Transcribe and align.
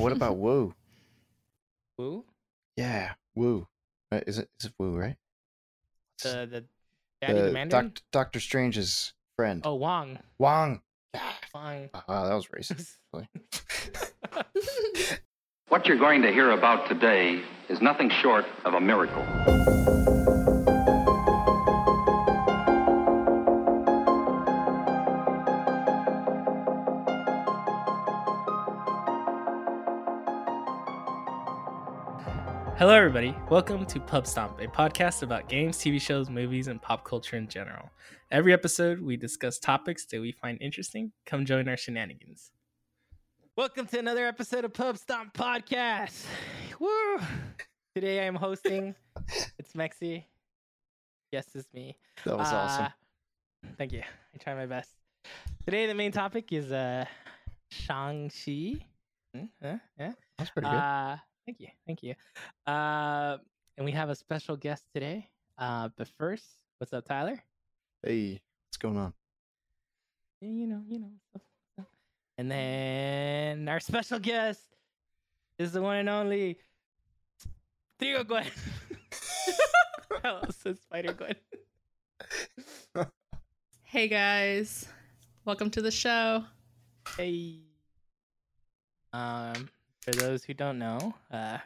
what 0.00 0.12
about 0.12 0.36
Woo? 0.38 0.74
Woo? 1.98 2.24
Yeah, 2.76 3.12
Woo. 3.34 3.66
Right, 4.10 4.24
Is 4.26 4.38
it 4.38 4.48
is 4.58 4.66
it 4.66 4.72
Woo, 4.78 4.96
right? 4.96 5.16
The 6.22 6.48
the 6.50 6.64
Daddy 7.20 7.40
the, 7.40 7.46
The 7.46 7.52
Mandarin? 7.52 7.88
Doc- 7.88 8.02
Doctor 8.12 8.40
Strange's 8.40 9.12
friend. 9.36 9.62
Oh, 9.64 9.74
Wong. 9.74 10.18
Wong. 10.38 10.80
Yeah. 11.14 11.20
Wong. 11.54 11.90
Ah, 11.94 12.04
wow, 12.08 12.28
that 12.28 12.34
was 12.34 12.46
racist. 12.48 12.96
What 15.68 15.86
you're 15.86 15.98
going 15.98 16.22
to 16.22 16.32
hear 16.32 16.50
about 16.50 16.88
today 16.88 17.42
is 17.68 17.80
nothing 17.80 18.10
short 18.10 18.44
of 18.64 18.74
a 18.74 18.80
miracle. 18.80 19.22
Hello, 32.80 32.94
everybody. 32.94 33.36
Welcome 33.50 33.84
to 33.84 34.00
Pub 34.00 34.26
Stomp, 34.26 34.58
a 34.58 34.66
podcast 34.66 35.22
about 35.22 35.50
games, 35.50 35.76
TV 35.76 36.00
shows, 36.00 36.30
movies, 36.30 36.66
and 36.66 36.80
pop 36.80 37.04
culture 37.04 37.36
in 37.36 37.46
general. 37.46 37.90
Every 38.30 38.54
episode, 38.54 39.02
we 39.02 39.18
discuss 39.18 39.58
topics 39.58 40.06
that 40.06 40.18
we 40.18 40.32
find 40.32 40.56
interesting. 40.62 41.12
Come 41.26 41.44
join 41.44 41.68
our 41.68 41.76
shenanigans. 41.76 42.52
Welcome 43.54 43.86
to 43.88 43.98
another 43.98 44.24
episode 44.24 44.64
of 44.64 44.72
Pub 44.72 44.96
Stomp 44.96 45.34
Podcast. 45.34 46.24
Woo! 46.78 47.18
Today 47.94 48.26
I'm 48.26 48.34
hosting. 48.34 48.94
it's 49.58 49.74
Mexi. 49.74 50.24
Yes, 51.32 51.48
it's 51.54 51.68
me. 51.74 51.98
That 52.24 52.38
was 52.38 52.50
awesome. 52.50 52.86
Uh, 52.86 53.68
Thank 53.76 53.92
you. 53.92 54.00
I 54.34 54.38
try 54.38 54.54
my 54.54 54.64
best. 54.64 54.88
Today, 55.66 55.84
the 55.84 55.92
main 55.94 56.12
topic 56.12 56.50
is 56.50 56.72
uh, 56.72 57.04
Shang-Chi. 57.72 58.76
Hmm? 59.36 59.44
Huh? 59.62 59.76
Yeah. 59.98 60.12
That's 60.38 60.48
pretty 60.48 60.70
good. 60.70 60.76
Uh, 60.76 61.16
thank 61.50 61.60
you, 61.60 61.68
thank 61.84 62.02
you. 62.04 62.14
Uh, 62.72 63.38
and 63.76 63.84
we 63.84 63.90
have 63.90 64.08
a 64.08 64.14
special 64.14 64.56
guest 64.56 64.84
today. 64.94 65.28
Uh, 65.58 65.88
but 65.96 66.06
first, 66.06 66.44
what's 66.78 66.92
up, 66.92 67.04
Tyler? 67.04 67.42
hey, 68.04 68.40
what's 68.68 68.76
going 68.76 68.96
on? 68.96 69.12
Yeah, 70.40 70.48
you 70.48 70.66
know, 70.68 70.80
you 70.86 71.00
know. 71.00 71.10
stuff, 71.28 71.42
stuff. 71.72 71.86
And 72.38 72.50
then 72.50 73.68
our 73.68 73.80
special 73.80 74.20
guest 74.20 74.62
is 75.58 75.72
the 75.72 75.82
one 75.82 75.96
and 75.96 76.08
only 76.08 76.58
Trio 77.98 78.22
Gwen. 78.22 78.46
Hello, 80.22 80.42
Spider 80.50 81.12
Gwen. 81.12 81.34
Hey 83.82 84.06
guys, 84.06 84.86
welcome 85.44 85.68
to 85.70 85.82
the 85.82 85.90
show. 85.90 86.44
Hey. 87.16 87.56
Um, 89.12 89.68
for 90.00 90.12
those 90.12 90.44
who 90.44 90.54
don't 90.54 90.78
know, 90.78 91.14
uh, 91.32 91.58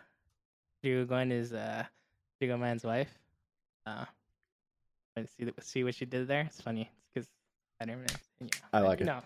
Trio 0.82 1.04
Gwen 1.04 1.32
is 1.32 1.52
uh, 1.52 1.84
Trio 2.38 2.56
Man's 2.56 2.84
wife. 2.84 3.10
Uh, 3.86 4.04
wanna 5.16 5.28
see 5.60 5.84
what 5.84 5.94
she 5.94 6.04
did 6.04 6.28
there. 6.28 6.42
It's 6.42 6.60
funny 6.60 6.90
because 7.12 7.28
I 7.80 7.84
don't 7.86 8.00
know. 8.00 8.14
You 8.40 8.46
know, 8.46 8.50
I 8.72 8.80
like 8.80 9.00
you 9.00 9.04
it. 9.04 9.06
No. 9.06 9.20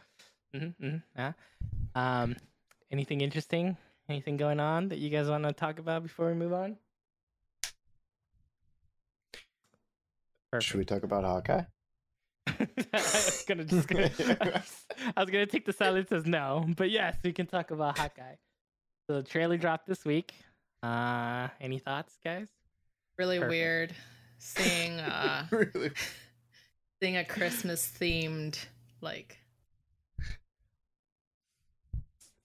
Mm-hmm, 0.54 0.86
mm-hmm. 0.86 1.98
Um, 1.98 2.36
anything 2.90 3.20
interesting? 3.20 3.76
Anything 4.08 4.36
going 4.36 4.60
on 4.60 4.88
that 4.88 4.98
you 4.98 5.10
guys 5.10 5.28
want 5.28 5.44
to 5.44 5.52
talk 5.52 5.78
about 5.78 6.02
before 6.02 6.28
we 6.28 6.34
move 6.34 6.52
on? 6.52 6.76
Should 10.60 10.78
we 10.78 10.84
talk 10.86 11.02
about 11.02 11.24
Hawkeye? 11.24 11.64
I 12.46 12.66
was 12.92 13.44
gonna 13.46 13.64
just 13.64 13.86
gonna, 13.86 14.10
I 15.16 15.20
was 15.20 15.30
gonna 15.30 15.44
take 15.44 15.66
the 15.66 15.74
silence 15.74 16.10
as 16.10 16.24
no, 16.24 16.64
but 16.76 16.90
yes, 16.90 17.16
we 17.22 17.32
can 17.32 17.46
talk 17.46 17.70
about 17.70 17.98
Hawkeye. 17.98 18.36
So 19.08 19.14
the 19.16 19.22
trailer 19.22 19.56
dropped 19.56 19.86
this 19.86 20.04
week. 20.04 20.34
Uh, 20.82 21.48
any 21.60 21.78
thoughts, 21.78 22.18
guys? 22.22 22.48
Really 23.18 23.38
Perfect. 23.38 23.50
weird 23.50 23.94
seeing 24.38 25.00
uh 25.00 25.44
really? 25.50 25.90
seeing 27.02 27.16
a 27.16 27.24
Christmas 27.24 27.90
themed 27.98 28.56
like 29.00 29.36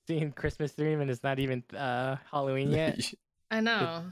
Seeing 0.08 0.32
Christmas 0.32 0.72
theme 0.72 1.00
and 1.02 1.10
it's 1.12 1.22
not 1.24 1.38
even 1.40 1.64
uh 1.78 2.16
Halloween 2.32 2.72
yet. 2.72 3.00
I 3.52 3.60
know. 3.60 4.04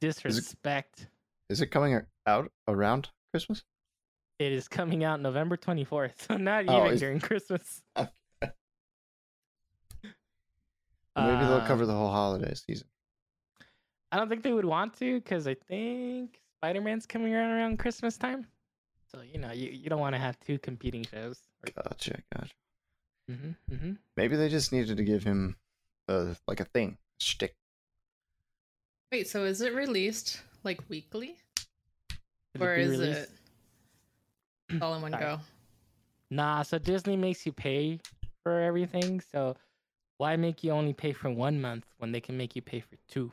Disrespect. 0.00 1.06
Is 1.50 1.60
it 1.60 1.66
coming 1.66 2.00
out 2.26 2.50
around 2.66 3.08
Christmas? 3.32 3.62
It 4.38 4.52
is 4.52 4.66
coming 4.68 5.04
out 5.04 5.20
November 5.20 5.56
twenty 5.58 5.84
fourth, 5.84 6.24
so 6.28 6.38
not 6.38 6.64
Oh, 6.68 6.80
even 6.80 6.94
is- 6.94 7.00
during 7.00 7.20
Christmas. 7.20 7.82
Okay. 7.98 8.08
Maybe 11.26 11.44
they'll 11.46 11.54
Uh, 11.54 11.66
cover 11.66 11.86
the 11.86 11.94
whole 11.94 12.10
holiday 12.10 12.54
season. 12.54 12.88
I 14.12 14.16
don't 14.16 14.28
think 14.28 14.42
they 14.42 14.52
would 14.52 14.64
want 14.64 14.94
to 14.98 15.20
because 15.20 15.46
I 15.46 15.54
think 15.54 16.40
Spider 16.58 16.80
Man's 16.80 17.06
coming 17.06 17.34
around 17.34 17.50
around 17.52 17.78
Christmas 17.78 18.16
time. 18.18 18.46
So 19.12 19.20
you 19.22 19.38
know, 19.38 19.52
you, 19.52 19.70
you 19.70 19.88
don't 19.88 20.00
want 20.00 20.14
to 20.14 20.20
have 20.20 20.38
two 20.40 20.58
competing 20.58 21.04
shows. 21.04 21.38
Gotcha, 21.76 22.18
gotcha. 22.34 22.54
Mm-hmm, 23.30 23.74
mm-hmm. 23.74 23.92
Maybe 24.16 24.36
they 24.36 24.48
just 24.48 24.72
needed 24.72 24.96
to 24.96 25.04
give 25.04 25.22
him 25.24 25.56
uh 26.08 26.34
like 26.48 26.60
a 26.60 26.64
thing, 26.64 26.96
a 27.20 27.22
shtick. 27.22 27.54
Wait, 29.12 29.28
so 29.28 29.44
is 29.44 29.60
it 29.60 29.74
released 29.74 30.40
like 30.64 30.80
weekly? 30.88 31.36
Could 32.54 32.62
or 32.62 32.74
be 32.76 32.82
is 32.82 32.90
released? 32.98 33.30
it 34.70 34.82
all 34.82 34.94
in 34.94 35.02
one 35.02 35.12
Sorry. 35.12 35.22
go? 35.24 35.40
Nah, 36.30 36.62
so 36.62 36.78
Disney 36.78 37.16
makes 37.16 37.44
you 37.46 37.52
pay 37.52 37.98
for 38.42 38.60
everything. 38.60 39.20
So 39.32 39.56
why 40.20 40.36
make 40.36 40.62
you 40.62 40.70
only 40.70 40.92
pay 40.92 41.14
for 41.14 41.30
one 41.30 41.58
month 41.62 41.86
when 41.96 42.12
they 42.12 42.20
can 42.20 42.36
make 42.36 42.54
you 42.54 42.60
pay 42.60 42.80
for 42.80 42.96
two? 43.08 43.32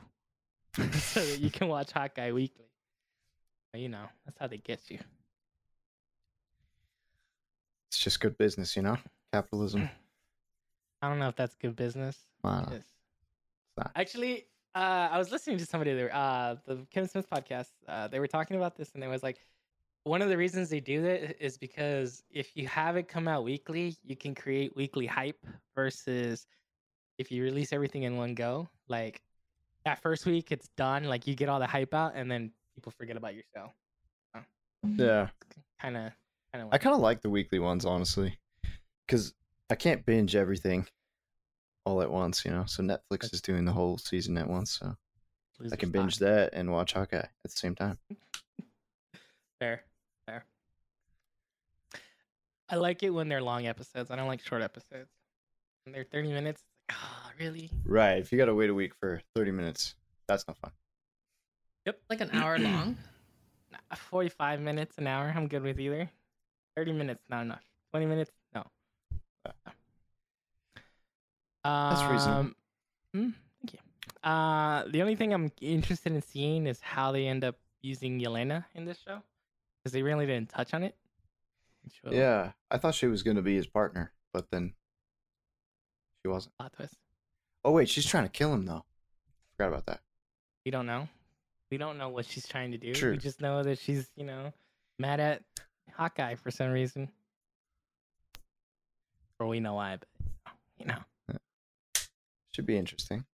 so 0.94 1.20
that 1.20 1.38
you 1.38 1.50
can 1.50 1.68
watch 1.68 1.92
Hawkeye 1.92 2.32
weekly. 2.32 2.64
But, 3.70 3.82
you 3.82 3.90
know, 3.90 4.06
that's 4.24 4.38
how 4.38 4.46
they 4.46 4.56
get 4.56 4.80
you. 4.88 4.98
It's 7.90 7.98
just 7.98 8.20
good 8.20 8.38
business, 8.38 8.74
you 8.74 8.80
know? 8.80 8.96
Capitalism. 9.34 9.90
I 11.02 11.10
don't 11.10 11.18
know 11.18 11.28
if 11.28 11.36
that's 11.36 11.56
good 11.56 11.76
business. 11.76 12.16
Wow. 12.42 12.72
Actually, 13.94 14.46
uh, 14.74 15.08
I 15.12 15.18
was 15.18 15.30
listening 15.30 15.58
to 15.58 15.66
somebody 15.66 15.92
there, 15.92 16.14
uh, 16.14 16.56
the 16.66 16.86
Kevin 16.90 17.10
Smith 17.10 17.28
podcast. 17.28 17.68
Uh, 17.86 18.08
they 18.08 18.18
were 18.18 18.26
talking 18.26 18.56
about 18.56 18.76
this, 18.78 18.92
and 18.94 19.04
it 19.04 19.08
was 19.08 19.22
like, 19.22 19.40
one 20.04 20.22
of 20.22 20.30
the 20.30 20.38
reasons 20.38 20.70
they 20.70 20.80
do 20.80 21.02
that 21.02 21.44
is 21.44 21.58
because 21.58 22.22
if 22.30 22.56
you 22.56 22.66
have 22.66 22.96
it 22.96 23.08
come 23.08 23.28
out 23.28 23.44
weekly, 23.44 23.94
you 24.02 24.16
can 24.16 24.34
create 24.34 24.74
weekly 24.74 25.04
hype 25.04 25.44
versus 25.74 26.46
if 27.18 27.30
you 27.30 27.42
release 27.42 27.72
everything 27.72 28.04
in 28.04 28.16
one 28.16 28.34
go. 28.34 28.68
Like 28.88 29.20
that 29.84 30.00
first 30.00 30.24
week, 30.24 30.50
it's 30.50 30.68
done. 30.76 31.04
Like 31.04 31.26
you 31.26 31.34
get 31.34 31.48
all 31.48 31.60
the 31.60 31.66
hype 31.66 31.92
out, 31.92 32.12
and 32.14 32.30
then 32.30 32.52
people 32.74 32.92
forget 32.92 33.16
about 33.16 33.34
your 33.34 33.44
show. 33.54 33.70
Yeah. 34.96 35.28
Kind 35.80 35.96
of, 35.96 36.12
kind 36.52 36.64
of. 36.64 36.72
I 36.72 36.78
kind 36.78 36.94
of 36.94 37.00
like 37.00 37.20
the 37.20 37.30
weekly 37.30 37.58
ones, 37.58 37.84
honestly, 37.84 38.38
because 39.06 39.34
I 39.70 39.74
can't 39.74 40.04
binge 40.04 40.34
everything 40.34 40.86
all 41.84 42.02
at 42.02 42.10
once, 42.10 42.44
you 42.44 42.50
know. 42.50 42.64
So 42.66 42.82
Netflix 42.82 43.32
is 43.32 43.40
doing 43.40 43.64
the 43.64 43.72
whole 43.72 43.98
season 43.98 44.36
at 44.38 44.48
once, 44.48 44.78
so 44.78 44.96
I 45.72 45.76
can 45.76 45.90
binge 45.90 46.18
that 46.18 46.50
and 46.52 46.72
watch 46.72 46.94
Hawkeye 46.94 47.18
at 47.18 47.30
the 47.44 47.50
same 47.50 47.74
time. 47.74 47.98
Fair, 49.60 49.82
fair. 50.26 50.44
I 52.68 52.76
like 52.76 53.02
it 53.02 53.10
when 53.10 53.28
they're 53.28 53.42
long 53.42 53.66
episodes. 53.66 54.10
I 54.10 54.16
don't 54.16 54.28
like 54.28 54.40
short 54.40 54.62
episodes. 54.62 55.10
When 55.84 55.92
they're 55.92 56.04
30 56.04 56.32
minutes, 56.32 56.62
oh, 56.90 57.30
really? 57.38 57.70
Right. 57.84 58.18
If 58.18 58.32
you 58.32 58.38
got 58.38 58.46
to 58.46 58.54
wait 58.54 58.70
a 58.70 58.74
week 58.74 58.94
for 58.94 59.20
30 59.34 59.50
minutes, 59.52 59.94
that's 60.26 60.46
not 60.46 60.56
fun. 60.58 60.72
Yep. 61.86 62.00
Like 62.10 62.20
an 62.20 62.30
hour 62.32 62.58
long? 62.58 62.96
45 63.96 64.60
minutes, 64.60 64.98
an 64.98 65.06
hour. 65.06 65.32
I'm 65.34 65.48
good 65.48 65.62
with 65.62 65.80
either. 65.80 66.10
30 66.76 66.92
minutes, 66.92 67.24
not 67.28 67.42
enough. 67.42 67.62
20 67.92 68.06
minutes, 68.06 68.30
no. 68.54 68.64
That's 71.64 72.02
reasonable. 72.10 72.40
Um, 72.40 72.54
hmm, 73.14 73.28
thank 73.60 73.72
you. 73.74 74.30
Uh, 74.30 74.84
the 74.88 75.02
only 75.02 75.16
thing 75.16 75.32
I'm 75.32 75.50
interested 75.60 76.12
in 76.12 76.22
seeing 76.22 76.66
is 76.66 76.80
how 76.80 77.12
they 77.12 77.26
end 77.26 77.44
up 77.44 77.56
using 77.82 78.20
Yelena 78.20 78.64
in 78.74 78.84
this 78.84 78.98
show. 78.98 79.22
Because 79.82 79.92
they 79.92 80.02
really 80.02 80.26
didn't 80.26 80.50
touch 80.50 80.74
on 80.74 80.82
it. 80.82 80.94
Which 81.84 82.00
was 82.02 82.12
a 82.12 82.16
Yeah. 82.16 82.52
I 82.70 82.78
thought 82.78 82.94
she 82.94 83.06
was 83.06 83.22
going 83.22 83.36
to 83.36 83.42
be 83.42 83.56
his 83.56 83.66
partner, 83.66 84.12
but 84.32 84.50
then 84.50 84.74
she 86.28 86.32
wasn't. 86.32 86.56
plot 86.58 86.72
twist. 86.74 86.94
Oh, 87.64 87.72
wait. 87.72 87.88
She's 87.88 88.06
trying 88.06 88.24
to 88.24 88.30
kill 88.30 88.52
him, 88.52 88.66
though. 88.66 88.84
Forgot 89.56 89.68
about 89.68 89.86
that. 89.86 90.00
We 90.64 90.70
don't 90.70 90.86
know. 90.86 91.08
We 91.70 91.78
don't 91.78 91.98
know 91.98 92.08
what 92.10 92.26
she's 92.26 92.46
trying 92.46 92.70
to 92.72 92.78
do. 92.78 92.94
True. 92.94 93.12
We 93.12 93.16
just 93.18 93.40
know 93.40 93.62
that 93.62 93.78
she's, 93.78 94.08
you 94.16 94.24
know, 94.24 94.52
mad 94.98 95.20
at 95.20 95.42
Hawkeye 95.94 96.34
for 96.34 96.50
some 96.50 96.70
reason. 96.70 97.08
Or 99.38 99.46
we 99.46 99.60
know 99.60 99.74
why, 99.74 99.96
but 99.98 100.08
you 100.78 100.86
know. 100.86 100.98
Should 102.54 102.66
be 102.66 102.76
interesting. 102.76 103.24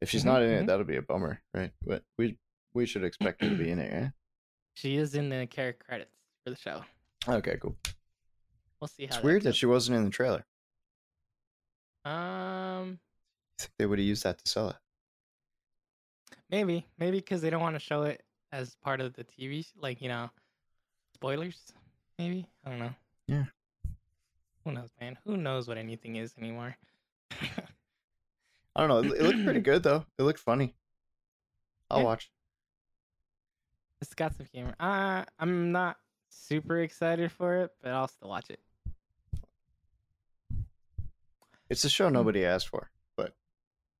If 0.00 0.10
she's 0.10 0.22
Mhm, 0.22 0.26
not 0.26 0.42
in 0.42 0.50
it, 0.50 0.62
mhm. 0.62 0.66
that'll 0.66 0.84
be 0.84 0.96
a 0.96 1.02
bummer, 1.02 1.40
right? 1.54 1.72
But 1.84 2.04
we 2.18 2.36
we 2.74 2.84
should 2.86 3.04
expect 3.04 3.42
her 3.42 3.48
to 3.48 3.56
be 3.56 3.70
in 3.70 3.78
it, 3.78 3.90
yeah? 3.90 4.10
She 4.76 4.96
is 4.96 5.14
in 5.14 5.28
the 5.30 5.46
character 5.46 5.84
credits 5.86 6.14
for 6.44 6.50
the 6.50 6.56
show. 6.56 6.84
Okay, 7.28 7.56
cool. 7.62 7.76
We'll 8.80 8.88
see 8.88 9.06
how 9.06 9.14
It's 9.16 9.24
weird 9.24 9.42
that 9.44 9.54
she 9.54 9.66
wasn't 9.66 9.96
in 9.96 10.04
the 10.04 10.10
trailer. 10.10 10.44
Um 12.04 12.98
think 13.58 13.72
they 13.78 13.86
would 13.86 13.98
have 13.98 14.06
used 14.06 14.24
that 14.24 14.38
to 14.38 14.50
sell 14.50 14.70
it? 14.70 14.76
Maybe, 16.50 16.86
maybe 16.98 17.18
because 17.18 17.42
they 17.42 17.50
don't 17.50 17.60
want 17.62 17.74
to 17.76 17.80
show 17.80 18.02
it 18.04 18.22
as 18.52 18.76
part 18.76 19.00
of 19.00 19.14
the 19.14 19.24
TV, 19.24 19.66
like 19.80 20.00
you 20.00 20.08
know, 20.08 20.30
spoilers. 21.14 21.72
Maybe 22.18 22.46
I 22.64 22.70
don't 22.70 22.78
know. 22.78 22.94
Yeah. 23.26 23.44
Who 24.64 24.72
knows, 24.72 24.90
man? 25.00 25.18
Who 25.24 25.36
knows 25.36 25.68
what 25.68 25.78
anything 25.78 26.16
is 26.16 26.34
anymore? 26.38 26.76
I 28.76 28.80
don't 28.86 28.88
know. 28.88 28.98
It, 28.98 29.20
it 29.20 29.24
looked 29.24 29.44
pretty 29.44 29.60
good 29.60 29.82
though. 29.82 30.04
It 30.18 30.22
looked 30.22 30.38
funny. 30.40 30.74
I'll 31.90 31.98
Yeah. 31.98 32.04
watch. 32.04 32.30
it's 34.00 34.14
got 34.14 34.34
some 34.36 34.46
humor. 34.52 34.74
Uh, 34.78 35.24
I'm 35.38 35.72
not 35.72 35.96
super 36.28 36.78
excited 36.80 37.32
for 37.32 37.56
it, 37.62 37.70
but 37.82 37.92
I'll 37.92 38.08
still 38.08 38.28
watch 38.28 38.50
it. 38.50 38.60
It's 41.70 41.84
a 41.84 41.88
show 41.88 42.08
mm. 42.08 42.12
nobody 42.12 42.44
asked 42.44 42.68
for, 42.68 42.90
but. 43.16 43.34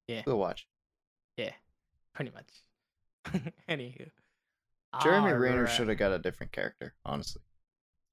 Yeah. 0.07 0.23
we'll 0.27 0.39
watch. 0.39 0.67
Yeah, 1.37 1.53
pretty 2.15 2.31
much. 2.31 3.43
Anywho, 3.69 4.11
Jeremy 5.03 5.33
Renner 5.33 5.59
Alright. 5.59 5.75
should 5.75 5.89
have 5.89 5.99
got 5.99 6.13
a 6.13 6.19
different 6.19 6.53
character. 6.53 6.95
Honestly, 7.05 7.43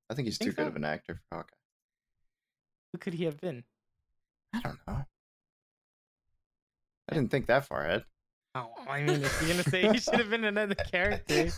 I 0.10 0.14
think 0.14 0.28
he's 0.28 0.38
Think 0.38 0.52
too 0.52 0.56
good 0.56 0.68
of 0.68 0.76
an 0.76 0.86
actor 0.86 1.16
for 1.30 1.38
Hawkeye. 1.38 1.56
Who 2.92 2.98
could 2.98 3.14
he 3.14 3.26
have 3.26 3.40
been? 3.40 3.64
I 4.54 4.62
don't 4.62 4.80
know. 4.88 5.06
I 7.10 7.14
didn't 7.14 7.32
think 7.32 7.48
that 7.48 7.66
far 7.66 7.84
ahead. 7.84 8.06
Oh, 8.56 8.70
I 8.88 9.02
mean, 9.02 9.22
if 9.22 9.42
you're 9.42 9.52
gonna 9.52 9.64
say 9.64 9.92
he 9.92 10.00
should 10.00 10.16
have 10.16 10.30
been 10.32 10.46
another 10.46 10.76
character, 10.76 11.50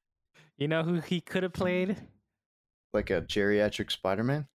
you 0.58 0.68
know 0.68 0.82
who 0.82 1.00
he 1.00 1.20
could 1.20 1.42
have 1.42 1.52
played? 1.52 1.96
like 2.92 3.10
a 3.10 3.20
geriatric 3.20 3.90
Spider-Man. 3.90 4.46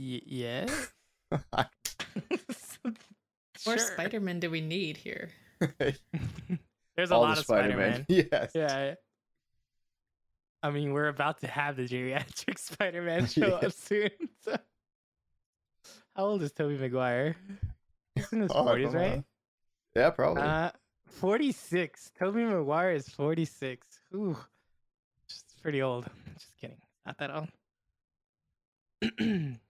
Y- 0.00 0.22
yeah. 0.24 0.66
More 1.52 1.66
Sure. 3.58 3.76
Spider 3.78 4.20
Man 4.20 4.40
do 4.40 4.50
we 4.50 4.62
need 4.62 4.96
here? 4.96 5.28
There's 6.96 7.10
a 7.10 7.14
All 7.14 7.20
lot 7.22 7.34
the 7.34 7.40
of 7.40 7.44
Spider-Man. 7.44 8.06
Yes. 8.08 8.50
Yeah. 8.54 8.94
I 10.62 10.70
mean, 10.70 10.92
we're 10.92 11.08
about 11.08 11.40
to 11.40 11.46
have 11.46 11.76
the 11.76 11.82
geriatric 11.86 12.58
Spider-Man 12.58 13.26
show 13.26 13.46
Yeah. 13.46 13.66
up 13.66 13.72
soon. 13.72 14.10
So. 14.42 14.56
How 16.16 16.24
old 16.24 16.42
is 16.42 16.52
Tobey 16.52 16.76
Maguire? 16.78 17.36
He's 18.14 18.32
in 18.32 18.40
his 18.40 18.50
Oh, 18.54 18.64
40s, 18.64 18.94
right? 18.94 19.16
know. 19.16 19.24
Yeah, 19.94 20.10
probably. 20.10 20.42
Uh, 20.42 20.70
46. 21.06 22.10
Tobey 22.18 22.44
Maguire 22.44 22.92
is 22.92 23.08
46. 23.08 23.86
Ooh. 24.14 24.36
Just 25.28 25.60
pretty 25.62 25.80
old. 25.82 26.06
Just 26.38 26.56
kidding. 26.58 26.80
Not 27.06 27.18
that 27.18 27.30
old. 27.30 27.48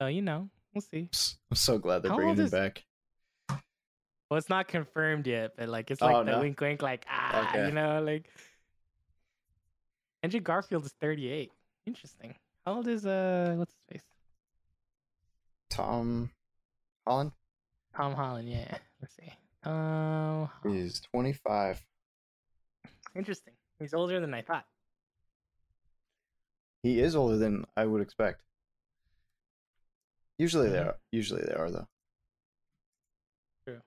so, 0.00 0.06
you 0.08 0.22
know, 0.22 0.48
we'll 0.74 0.82
see. 0.82 1.08
I'm 1.50 1.56
so 1.56 1.78
glad 1.78 2.02
they're 2.02 2.10
How 2.10 2.16
bringing 2.16 2.36
him 2.36 2.44
is- 2.44 2.50
back. 2.50 2.84
Well, 4.28 4.38
it's 4.38 4.48
not 4.48 4.66
confirmed 4.66 5.28
yet, 5.28 5.52
but 5.56 5.68
like 5.68 5.88
it's 5.92 6.02
Oh, 6.02 6.06
like 6.06 6.26
the 6.26 6.32
no? 6.32 6.40
wink 6.40 6.60
wink, 6.60 6.82
like 6.82 7.06
ah, 7.08 7.48
Okay. 7.50 7.66
you 7.68 7.72
know, 7.72 8.02
like 8.02 8.28
Andrew 10.24 10.40
Garfield 10.40 10.84
is 10.84 10.92
38. 11.00 11.52
Interesting. 11.86 12.34
How 12.64 12.74
old 12.74 12.88
is 12.88 13.06
uh 13.06 13.54
what's 13.56 13.72
his 13.72 13.82
face? 13.88 14.08
Tom 15.70 16.30
Holland 17.06 17.30
Tom 17.94 18.14
Holland, 18.14 18.48
yeah. 18.50 18.78
Let's 19.00 19.14
see. 19.14 19.32
Um 19.62 20.50
is 20.64 21.00
25. 21.12 21.86
interesting. 23.14 23.54
He's 23.78 23.94
older 23.94 24.18
than 24.18 24.34
I 24.34 24.42
thought. 24.42 24.64
He 26.82 26.98
is 27.00 27.14
older 27.14 27.36
than 27.36 27.64
I 27.76 27.84
would 27.86 28.02
expect. 28.02 28.42
Usually 30.38 30.68
they 30.68 30.78
Mhm. 30.78 30.86
are. 30.88 30.98
Usually 31.12 31.42
they 31.42 31.54
are 31.54 31.70
though. 31.70 31.88
True. 33.66 33.82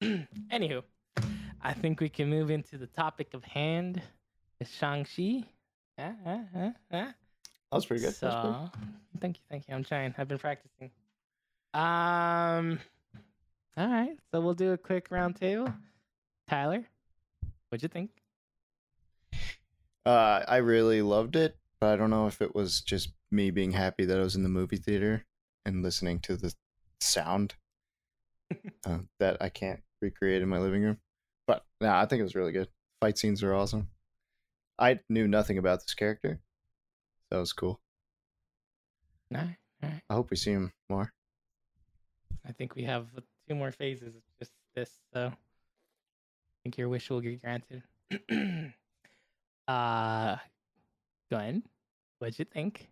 Anywho, 0.50 0.82
I 1.60 1.72
think 1.74 2.00
we 2.00 2.08
can 2.08 2.28
move 2.28 2.50
into 2.50 2.78
the 2.78 2.86
topic 2.86 3.34
of 3.34 3.44
hand. 3.44 4.02
The 4.58 4.64
Shang-Chi. 4.64 5.44
Ah, 5.98 6.14
ah, 6.26 6.40
ah, 6.56 6.72
ah. 6.92 7.14
That 7.14 7.14
was 7.72 7.86
pretty 7.86 8.00
good. 8.02 8.08
Was 8.08 8.18
pretty- 8.18 8.32
So, 8.32 8.70
thank 9.20 9.36
you, 9.38 9.42
thank 9.48 9.68
you. 9.68 9.74
I'm 9.74 9.84
trying. 9.84 10.14
I've 10.16 10.28
been 10.28 10.38
practicing. 10.38 10.90
Um, 11.72 12.78
all 13.76 13.88
right. 13.88 14.16
So 14.30 14.40
we'll 14.40 14.54
do 14.54 14.72
a 14.72 14.78
quick 14.78 15.10
round 15.10 15.36
table. 15.36 15.72
Tyler, 16.48 16.84
what'd 17.68 17.82
you 17.82 17.88
think? 17.88 18.10
Uh, 20.06 20.44
I 20.46 20.58
really 20.58 21.00
loved 21.02 21.34
it, 21.34 21.56
but 21.80 21.88
I 21.92 21.96
don't 21.96 22.10
know 22.10 22.26
if 22.26 22.42
it 22.42 22.54
was 22.54 22.80
just 22.82 23.10
me 23.34 23.50
being 23.50 23.72
happy 23.72 24.04
that 24.04 24.18
I 24.18 24.22
was 24.22 24.36
in 24.36 24.42
the 24.42 24.48
movie 24.48 24.76
theater 24.76 25.24
and 25.64 25.82
listening 25.82 26.20
to 26.20 26.36
the 26.36 26.54
sound 27.00 27.54
uh, 28.86 28.98
that 29.18 29.36
I 29.40 29.48
can't 29.48 29.80
recreate 30.00 30.42
in 30.42 30.48
my 30.48 30.58
living 30.58 30.82
room. 30.82 30.98
But 31.46 31.64
no, 31.80 31.90
I 31.92 32.06
think 32.06 32.20
it 32.20 32.24
was 32.24 32.34
really 32.34 32.52
good. 32.52 32.68
Fight 33.00 33.18
scenes 33.18 33.42
were 33.42 33.54
awesome. 33.54 33.88
I 34.78 35.00
knew 35.08 35.28
nothing 35.28 35.58
about 35.58 35.80
this 35.80 35.94
character. 35.94 36.40
That 37.30 37.38
was 37.38 37.52
cool. 37.52 37.80
All 39.34 39.40
right, 39.40 39.56
all 39.82 39.90
right. 39.90 40.02
I 40.08 40.14
hope 40.14 40.30
we 40.30 40.36
see 40.36 40.52
him 40.52 40.72
more. 40.88 41.12
I 42.46 42.52
think 42.52 42.74
we 42.74 42.84
have 42.84 43.06
two 43.48 43.54
more 43.54 43.72
phases 43.72 44.16
of 44.16 44.22
just 44.38 44.52
this. 44.74 44.90
So, 45.12 45.26
I 45.26 45.32
think 46.62 46.78
your 46.78 46.88
wish 46.88 47.10
will 47.10 47.20
get 47.20 47.40
granted. 47.40 47.82
uh, 49.68 50.36
Glenn, 51.30 51.62
what'd 52.18 52.38
you 52.38 52.44
think? 52.44 52.88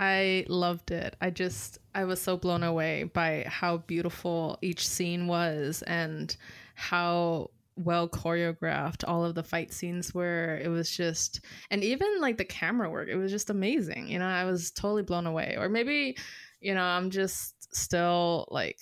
I 0.00 0.46
loved 0.48 0.92
it. 0.92 1.14
I 1.20 1.28
just 1.28 1.78
I 1.94 2.04
was 2.04 2.22
so 2.22 2.38
blown 2.38 2.62
away 2.62 3.04
by 3.04 3.44
how 3.46 3.76
beautiful 3.76 4.58
each 4.62 4.88
scene 4.88 5.26
was 5.26 5.82
and 5.82 6.34
how 6.74 7.50
well 7.76 8.08
choreographed 8.08 9.04
all 9.06 9.26
of 9.26 9.34
the 9.34 9.42
fight 9.42 9.74
scenes 9.74 10.14
were. 10.14 10.58
It 10.64 10.68
was 10.68 10.90
just 10.90 11.44
and 11.70 11.84
even 11.84 12.18
like 12.18 12.38
the 12.38 12.46
camera 12.46 12.88
work, 12.88 13.08
it 13.10 13.16
was 13.16 13.30
just 13.30 13.50
amazing. 13.50 14.08
You 14.08 14.18
know, 14.18 14.26
I 14.26 14.44
was 14.44 14.70
totally 14.70 15.02
blown 15.02 15.26
away. 15.26 15.56
Or 15.58 15.68
maybe, 15.68 16.16
you 16.62 16.74
know, 16.74 16.82
I'm 16.82 17.10
just 17.10 17.74
still 17.76 18.48
like 18.50 18.78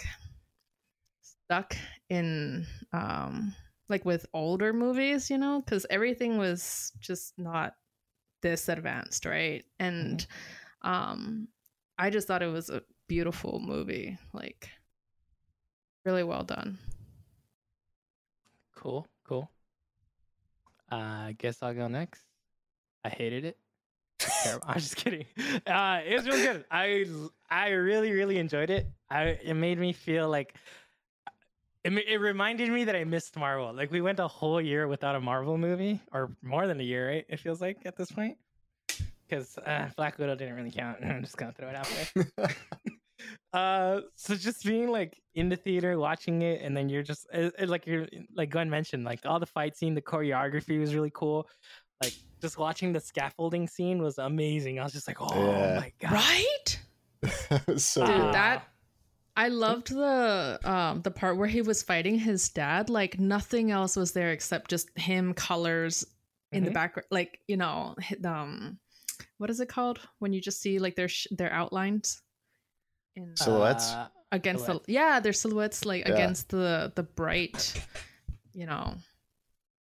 stuck 1.20 1.76
in 2.08 2.64
um 2.92 3.56
like 3.88 4.04
with 4.04 4.24
older 4.32 4.72
movies, 4.72 5.30
you 5.30 5.38
know, 5.38 5.62
cuz 5.66 5.84
everything 5.90 6.38
was 6.38 6.92
just 7.00 7.36
not 7.36 7.74
this 8.42 8.68
advanced, 8.68 9.24
right? 9.24 9.64
And 9.80 10.24
um 10.82 11.48
i 11.98 12.10
just 12.10 12.26
thought 12.26 12.42
it 12.42 12.52
was 12.52 12.70
a 12.70 12.82
beautiful 13.08 13.60
movie 13.60 14.18
like 14.32 14.68
really 16.04 16.22
well 16.24 16.44
done 16.44 16.78
Cool, 18.78 19.08
cool. 19.24 19.50
Uh, 20.90 20.94
I 20.94 21.34
guess 21.36 21.62
I'll 21.62 21.74
go 21.74 21.88
next. 21.88 22.22
I 23.04 23.08
hated 23.08 23.44
it. 23.44 23.58
I'm 24.64 24.78
just 24.78 24.96
kidding. 24.96 25.26
Uh, 25.66 26.00
it 26.06 26.14
was 26.14 26.26
really 26.26 26.42
good. 26.42 26.64
I 26.70 27.06
I 27.50 27.70
really 27.70 28.12
really 28.12 28.38
enjoyed 28.38 28.70
it. 28.70 28.86
I 29.10 29.38
it 29.42 29.54
made 29.54 29.78
me 29.78 29.92
feel 29.92 30.28
like 30.28 30.54
it, 31.84 31.92
it 31.92 32.18
reminded 32.18 32.70
me 32.70 32.84
that 32.84 32.96
I 32.96 33.04
missed 33.04 33.36
Marvel. 33.36 33.72
Like 33.72 33.90
we 33.90 34.00
went 34.00 34.20
a 34.20 34.28
whole 34.28 34.60
year 34.60 34.86
without 34.88 35.16
a 35.16 35.20
Marvel 35.20 35.58
movie, 35.58 36.00
or 36.12 36.36
more 36.42 36.66
than 36.66 36.80
a 36.80 36.84
year, 36.84 37.08
right? 37.08 37.26
It 37.28 37.40
feels 37.40 37.60
like 37.60 37.78
at 37.84 37.96
this 37.96 38.10
point, 38.10 38.38
because 39.28 39.58
uh, 39.58 39.88
Black 39.96 40.18
Widow 40.18 40.34
didn't 40.36 40.54
really 40.56 40.70
count. 40.70 40.98
I'm 41.04 41.22
just 41.22 41.36
gonna 41.36 41.52
throw 41.52 41.68
it 41.68 41.74
out 41.76 41.88
there. 42.14 42.48
uh 43.52 44.00
so 44.14 44.36
just 44.36 44.64
being 44.64 44.88
like 44.90 45.20
in 45.34 45.48
the 45.48 45.56
theater 45.56 45.98
watching 45.98 46.42
it 46.42 46.62
and 46.62 46.76
then 46.76 46.88
you're 46.88 47.02
just 47.02 47.26
it, 47.32 47.52
it- 47.58 47.68
like 47.68 47.84
you're 47.86 48.06
like 48.36 48.48
glenn 48.50 48.70
mentioned 48.70 49.04
like 49.04 49.18
all 49.26 49.40
the 49.40 49.46
fight 49.46 49.76
scene 49.76 49.92
the 49.94 50.00
choreography 50.02 50.78
was 50.78 50.94
really 50.94 51.10
cool 51.12 51.48
like 52.00 52.12
just 52.40 52.58
watching 52.58 52.92
the 52.92 53.00
scaffolding 53.00 53.66
scene 53.66 54.00
was 54.00 54.18
amazing 54.18 54.78
i 54.78 54.84
was 54.84 54.92
just 54.92 55.08
like 55.08 55.16
oh 55.20 55.34
Yeah. 55.50 55.80
my 55.80 55.92
god 55.98 56.12
right 56.12 56.80
so 57.76 58.06
Dude, 58.06 58.16
good. 58.16 58.34
that- 58.34 58.68
i 59.36 59.48
loved 59.48 59.88
the 59.92 60.60
um 60.62 61.02
the 61.02 61.10
part 61.10 61.36
where 61.38 61.48
he 61.48 61.60
was 61.62 61.82
fighting 61.82 62.20
his 62.20 62.48
dad 62.50 62.88
like 62.88 63.18
nothing 63.18 63.72
else 63.72 63.96
was 63.96 64.12
there 64.12 64.30
except 64.30 64.70
just 64.70 64.96
him 64.96 65.34
colors 65.34 66.06
in 66.52 66.62
the 66.64 66.70
Mhm. 66.70 66.74
background 66.74 67.06
like 67.10 67.40
you 67.48 67.56
know 67.56 67.96
um 68.24 68.78
what 69.38 69.50
is 69.50 69.60
it 69.60 69.68
called 69.68 69.98
when 70.18 70.32
you 70.32 70.40
just 70.40 70.60
see 70.60 70.78
like 70.78 70.96
their 70.96 71.08
sh- 71.08 71.26
their 71.30 71.52
outlines 71.52 72.22
in 73.16 73.36
Silhouettes? 73.36 73.92
Uh, 73.92 74.08
against 74.32 74.64
silhouettes. 74.66 74.86
the 74.86 74.92
yeah 74.92 75.20
their 75.20 75.32
silhouettes 75.32 75.84
like 75.84 76.06
Yeah. 76.06 76.14
against 76.14 76.50
the 76.50 76.92
the 76.94 77.02
bright 77.02 77.74
you 78.52 78.66
know 78.66 78.94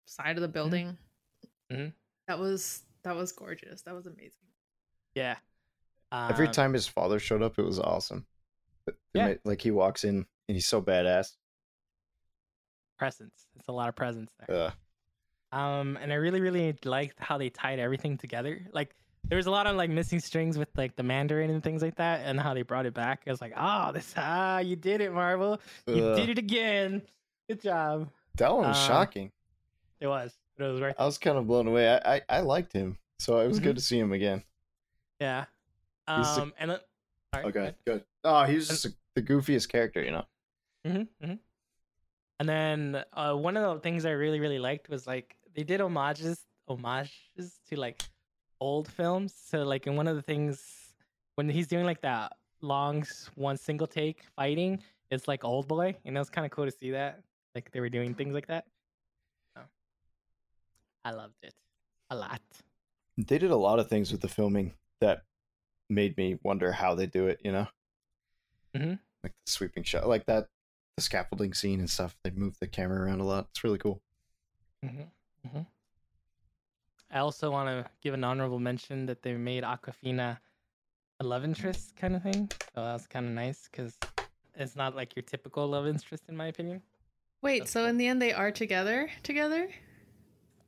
side 0.06 0.38
of 0.38 0.42
the 0.42 0.48
building 0.48 0.98
Mhm. 1.72 1.94
that 2.28 2.40
was 2.40 2.84
that 3.04 3.16
was 3.16 3.32
gorgeous 3.34 3.82
that 3.84 3.94
was 3.94 4.08
amazing 4.08 4.48
yeah 5.16 5.38
Every 6.10 6.48
Um, 6.48 6.54
time 6.54 6.72
his 6.74 6.88
father 6.88 7.20
showed 7.20 7.42
up, 7.42 7.60
it 7.60 7.64
was 7.64 7.80
awesome. 7.80 8.26
It- 8.88 8.94
it 9.14 9.18
Yeah. 9.18 9.26
made- 9.28 9.42
like 9.44 9.62
he 9.62 9.72
walks 9.72 10.06
in 10.06 10.26
and 10.48 10.56
he's 10.56 10.66
so 10.66 10.82
badass. 10.82 11.36
presence 12.98 13.46
it's 13.58 13.68
a 13.68 13.72
lot 13.72 13.90
of 13.90 13.96
presence 13.96 14.32
there 14.40 14.58
yeah. 14.58 14.72
Um, 15.54 15.98
and 16.02 16.12
I 16.12 16.16
really, 16.16 16.42
really 16.42 16.78
liked 16.84 17.20
how 17.20 17.38
they 17.38 17.50
tied 17.50 17.80
everything 17.80 18.18
together. 18.18 18.68
Like 18.74 18.94
there 19.30 19.36
was 19.38 19.46
a 19.48 19.52
lot 19.52 19.68
of 19.68 19.76
like 19.76 19.90
missing 19.90 20.20
strings 20.20 20.58
with 20.58 20.70
like 20.78 20.96
the 20.96 21.04
Mandarin 21.04 21.50
and 21.50 21.64
things 21.64 21.82
like 21.82 21.96
that, 21.96 22.22
and 22.26 22.40
how 22.40 22.54
they 22.54 22.62
brought 22.62 22.86
it 22.86 22.94
back. 22.94 23.24
I 23.28 23.30
was 23.32 23.42
like, 23.42 23.54
oh, 23.58 23.92
this 23.92 24.14
ah, 24.18 24.60
you 24.60 24.76
did 24.76 25.02
it, 25.02 25.12
Marvel. 25.14 25.60
You 25.86 26.04
Ugh. 26.06 26.16
did 26.18 26.30
it 26.30 26.38
again. 26.38 27.02
Good 27.50 27.62
job. 27.62 28.10
That 28.38 28.54
one 28.54 28.68
was 28.68 28.78
Uh, 28.78 28.88
shocking. 28.88 29.32
It 30.00 30.08
was. 30.08 30.34
It 30.58 30.64
was 30.64 30.82
right. 30.82 30.96
I 30.98 31.06
was 31.06 31.18
kind 31.18 31.38
of 31.38 31.48
blown 31.48 31.68
away. 31.68 31.90
I 31.90 32.16
I, 32.16 32.22
I 32.30 32.40
liked 32.42 32.72
him, 32.74 32.98
so 33.20 33.40
it 33.40 33.48
was 33.48 33.60
good 33.60 33.76
to 33.76 33.82
see 33.82 34.00
him 34.00 34.12
again. 34.12 34.44
Yeah. 35.20 35.46
He's 36.16 36.36
the- 36.36 36.42
Um, 36.44 36.54
and 36.60 36.72
then, 36.72 36.80
sorry, 37.34 37.46
Okay, 37.46 37.60
ahead. 37.60 37.76
good. 37.86 38.04
Oh, 38.24 38.44
he 38.44 38.56
was 38.56 38.68
just 38.68 38.86
a, 38.86 38.94
the 39.16 39.22
goofiest 39.22 39.68
character, 39.70 40.02
you 40.04 40.12
know. 40.12 40.26
Mm-hmm, 40.86 41.26
hmm 41.26 41.34
And 42.40 42.48
then 42.50 43.04
uh, 43.14 43.34
one 43.34 43.58
of 43.58 43.74
the 43.76 43.82
things 43.82 44.06
I 44.06 44.12
really 44.12 44.40
really 44.40 44.60
liked 44.60 44.90
was 44.90 45.06
like 45.08 45.36
they 45.56 45.64
did 45.64 45.80
homages 45.82 46.46
homages 46.68 47.60
to 47.70 47.80
like 47.80 48.02
old 48.60 48.88
films. 48.88 49.34
So 49.34 49.64
like 49.64 49.88
in 49.88 49.96
one 49.96 50.08
of 50.08 50.16
the 50.16 50.22
things 50.22 50.94
when 51.36 51.50
he's 51.50 51.68
doing 51.68 51.86
like 51.86 52.02
that 52.02 52.34
long 52.62 53.06
one 53.36 53.58
single 53.58 53.88
take 53.88 54.24
fighting, 54.36 54.82
it's 55.12 55.28
like 55.28 55.44
Old 55.44 55.68
Boy, 55.68 55.96
and 56.06 56.16
it 56.16 56.20
was 56.20 56.30
kind 56.30 56.46
of 56.46 56.52
cool 56.52 56.66
to 56.66 56.72
see 56.72 56.92
that. 56.92 57.22
Like 57.56 57.72
they 57.72 57.80
were 57.80 57.90
doing 57.90 58.14
things 58.14 58.34
like 58.34 58.48
that. 58.48 58.66
So, 59.56 59.64
I 61.06 61.12
loved 61.12 61.36
it 61.44 61.54
a 62.10 62.16
lot. 62.16 62.42
They 63.18 63.38
did 63.38 63.52
a 63.52 63.56
lot 63.56 63.80
of 63.80 63.88
things 63.88 64.12
with 64.12 64.22
the 64.22 64.28
filming 64.28 64.74
that 65.02 65.24
made 65.90 66.18
me 66.18 66.38
wonder 66.44 66.72
how 66.72 66.96
they 66.96 67.06
do 67.06 67.28
it, 67.28 67.40
you 67.44 67.52
know. 67.52 67.68
Mhm. 68.76 69.00
Like 69.24 69.34
the 69.46 69.52
sweeping 69.52 69.84
shot, 69.84 70.08
like 70.08 70.26
that, 70.26 70.48
the 70.96 71.04
scaffolding 71.04 71.54
scene 71.54 71.80
and 71.80 71.90
stuff. 71.90 72.16
They 72.24 72.32
move 72.32 72.58
the 72.60 72.68
camera 72.68 73.02
around 73.06 73.22
a 73.22 73.26
lot. 73.26 73.48
It's 73.52 73.64
really 73.64 73.80
cool. 73.80 74.02
Mm-hmm. 74.84 75.50
hmm 75.50 75.62
I 77.12 77.20
also 77.20 77.50
want 77.52 77.70
to 77.70 77.90
give 78.02 78.14
an 78.14 78.24
honorable 78.24 78.60
mention 78.60 79.06
that 79.06 79.22
they 79.22 79.34
made 79.34 79.64
Aquafina 79.64 80.38
a 81.20 81.24
love 81.24 81.44
interest 81.44 81.96
kind 81.96 82.16
of 82.16 82.24
thing. 82.24 82.50
So 82.76 82.84
that 82.84 82.94
was 82.94 83.08
kind 83.08 83.26
of 83.26 83.32
nice 83.32 83.70
because 83.72 83.98
it's 84.56 84.76
not 84.76 84.96
like 84.96 85.16
your 85.16 85.24
typical 85.24 85.68
love 85.68 85.88
interest, 85.88 86.24
in 86.28 86.36
my 86.36 86.48
opinion. 86.48 86.82
Wait, 87.42 87.60
That's 87.60 87.72
so 87.72 87.82
cool. 87.82 87.90
in 87.90 87.98
the 87.98 88.08
end 88.08 88.22
they 88.22 88.34
are 88.34 88.52
together 88.52 89.10
together? 89.24 89.70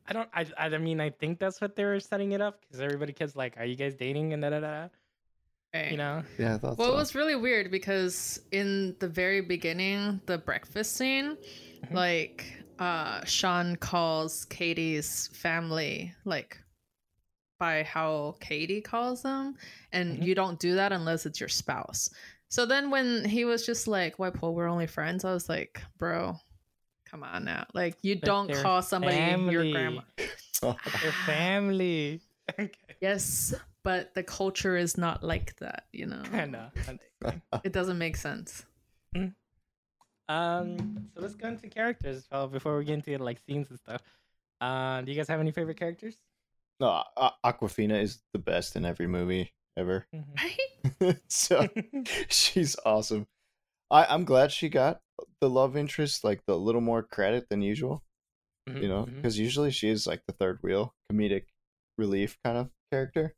I 0.08 0.14
don't. 0.14 0.30
I. 0.34 0.46
I 0.58 0.78
mean, 0.80 1.00
I 1.02 1.12
think 1.12 1.38
that's 1.40 1.62
what 1.62 1.76
they 1.76 1.84
were 1.86 2.00
setting 2.00 2.32
it 2.32 2.42
up 2.42 2.62
because 2.62 2.80
everybody 2.82 3.14
keeps 3.14 3.36
like, 3.36 3.58
"Are 3.58 3.66
you 3.66 3.76
guys 3.76 3.94
dating?" 3.94 4.34
and 4.34 4.42
da 4.42 4.50
da 4.50 4.60
da. 4.60 4.88
Right. 5.74 5.92
You 5.92 5.98
know. 5.98 6.24
Yeah, 6.40 6.56
I 6.56 6.58
thought 6.58 6.78
Well, 6.80 6.88
so. 6.88 6.94
it 6.94 6.98
was 6.98 7.14
really 7.14 7.36
weird 7.36 7.70
because 7.70 8.42
in 8.52 8.96
the 9.00 9.08
very 9.08 9.42
beginning, 9.42 10.20
the 10.26 10.40
breakfast 10.40 10.96
scene, 10.96 11.38
Mhm. 11.86 11.94
like 11.94 12.59
uh 12.80 13.24
Shaun 13.26 13.76
calls 13.76 14.46
Katie's 14.46 15.28
family 15.34 16.14
like 16.26 16.58
by 17.60 17.84
how 17.84 18.36
Katie 18.40 18.80
calls 18.82 19.22
them, 19.22 19.56
and 19.92 20.18
Mhm. 20.18 20.24
you 20.26 20.34
don't 20.36 20.58
do 20.60 20.76
that 20.76 20.92
unless 20.94 21.26
it's 21.26 21.40
your 21.42 21.50
spouse. 21.50 22.10
So 22.48 22.66
then 22.66 22.90
when 22.90 23.26
he 23.26 23.44
was 23.46 23.66
just 23.66 23.86
like, 23.88 24.18
"Why, 24.18 24.30
Paul? 24.30 24.56
We're 24.56 24.68
only 24.70 24.88
friends," 24.88 25.26
I 25.26 25.34
was 25.34 25.50
like, 25.50 25.82
"Bro, 25.98 26.40
come 27.06 27.22
on 27.24 27.44
now! 27.44 27.66
Like 27.74 27.98
you 28.02 28.16
But 28.16 28.26
don't 28.26 28.52
call 28.54 28.82
somebody 28.82 29.18
your 29.18 29.64
family. 29.64 29.72
grandma." 29.74 30.02
Their 31.02 31.12
family. 31.26 32.22
okay. 32.58 32.72
Yes, 33.02 33.54
but 33.84 34.14
the 34.14 34.24
culture 34.24 34.76
is 34.78 34.98
not 34.98 35.22
like 35.24 35.56
that. 35.58 35.86
You 35.92 36.06
know, 36.08 36.24
I 36.34 36.46
know. 36.46 36.72
Know. 37.22 37.32
it 37.64 37.74
doesn't 37.74 37.98
make 37.98 38.16
sense. 38.16 38.66
Um, 40.30 41.10
so 41.14 41.22
let's 41.22 41.36
go 41.36 41.48
into 41.50 41.68
characters 41.68 42.28
well, 42.32 42.48
before 42.48 42.78
we 42.78 42.86
get 42.86 42.94
into 42.94 43.18
like 43.18 43.40
scenes 43.46 43.70
and 43.70 43.80
stuff. 43.80 44.02
Uh, 44.62 45.02
do 45.02 45.12
you 45.12 45.18
guys 45.18 45.28
have 45.28 45.40
any 45.40 45.52
favorite 45.52 45.78
characters? 45.78 46.16
no, 46.80 47.04
A- 47.18 47.32
Aquafina 47.46 48.02
is 48.02 48.22
the 48.32 48.40
best 48.40 48.76
in 48.78 48.86
every 48.86 49.08
movie 49.08 49.52
ever. 49.78 50.08
Right? 51.02 51.18
so 51.28 51.68
she's 52.30 52.76
awesome. 52.86 53.28
I 53.92 54.06
I'm 54.06 54.24
glad 54.24 54.52
she 54.52 54.70
got 54.70 55.02
the 55.42 55.50
love 55.50 55.76
interest, 55.76 56.24
like 56.24 56.42
the 56.48 56.58
little 56.58 56.82
more 56.82 57.04
credit 57.04 57.48
than 57.50 57.62
usual. 57.62 58.04
Mhm, 58.70 58.82
You 58.82 58.88
know, 58.88 59.06
because 59.06 59.38
usually 59.40 59.72
she 59.72 59.90
is 59.90 60.08
like 60.08 60.22
the 60.28 60.34
third 60.34 60.60
wheel, 60.62 60.94
comedic 61.12 61.46
relief 61.98 62.38
kind 62.46 62.58
of 62.58 62.70
character, 62.92 63.36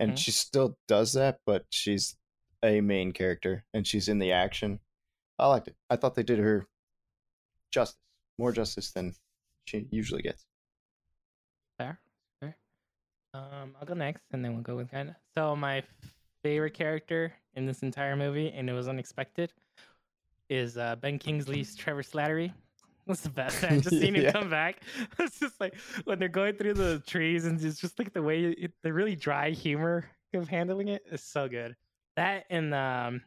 and 0.00 0.12
Mhm. 0.12 0.18
she 0.18 0.30
still 0.32 0.76
does 0.88 1.12
that, 1.14 1.38
but 1.46 1.64
she's 1.70 2.16
a 2.62 2.80
main 2.80 3.12
character 3.12 3.64
and 3.72 3.86
she's 3.86 4.08
in 4.08 4.18
the 4.18 4.32
action. 4.32 4.80
I 5.38 5.46
liked 5.48 5.68
it. 5.68 5.76
I 5.90 5.96
thought 5.96 6.14
they 6.14 6.22
did 6.22 6.38
her 6.38 6.66
justice, 7.70 7.98
more 8.38 8.52
justice 8.52 8.92
than 8.92 9.14
she 9.66 9.86
usually 9.90 10.22
gets. 10.22 10.46
Fair, 11.78 11.98
fair. 12.40 12.56
Um, 13.34 13.74
I'll 13.78 13.86
go 13.86 13.94
next, 13.94 14.22
and 14.32 14.44
then 14.44 14.54
we'll 14.54 14.62
go 14.62 14.76
with 14.76 14.90
kind 14.90 15.10
of. 15.10 15.14
So 15.36 15.54
my 15.54 15.82
favorite 16.42 16.74
character 16.74 17.32
in 17.54 17.66
this 17.66 17.82
entire 17.82 18.16
movie, 18.16 18.50
and 18.54 18.70
it 18.70 18.72
was 18.72 18.88
unexpected, 18.88 19.52
is 20.48 20.78
uh, 20.78 20.96
Ben 20.96 21.18
Kingsley's 21.18 21.74
Trevor 21.74 22.02
Slattery. 22.02 22.52
That's 23.06 23.20
the 23.20 23.30
best. 23.30 23.62
I 23.62 23.78
just 23.78 23.90
seen 24.00 24.14
him 24.16 24.22
Yeah. 24.24 24.32
come 24.32 24.48
back. 24.50 24.80
It's 25.18 25.38
just 25.38 25.60
like 25.60 25.74
when 26.04 26.18
they're 26.18 26.28
going 26.28 26.54
through 26.54 26.74
the 26.74 27.02
trees, 27.06 27.44
and 27.44 27.62
it's 27.62 27.80
just 27.80 27.98
like 27.98 28.12
the 28.12 28.22
way 28.22 28.44
it, 28.44 28.72
the 28.82 28.92
really 28.92 29.16
dry 29.16 29.50
humor 29.50 30.06
of 30.34 30.48
handling 30.48 30.88
it 30.88 31.02
is 31.10 31.22
so 31.22 31.48
good. 31.48 31.76
That 32.16 32.44
and 32.50 32.74
um, 32.74 33.20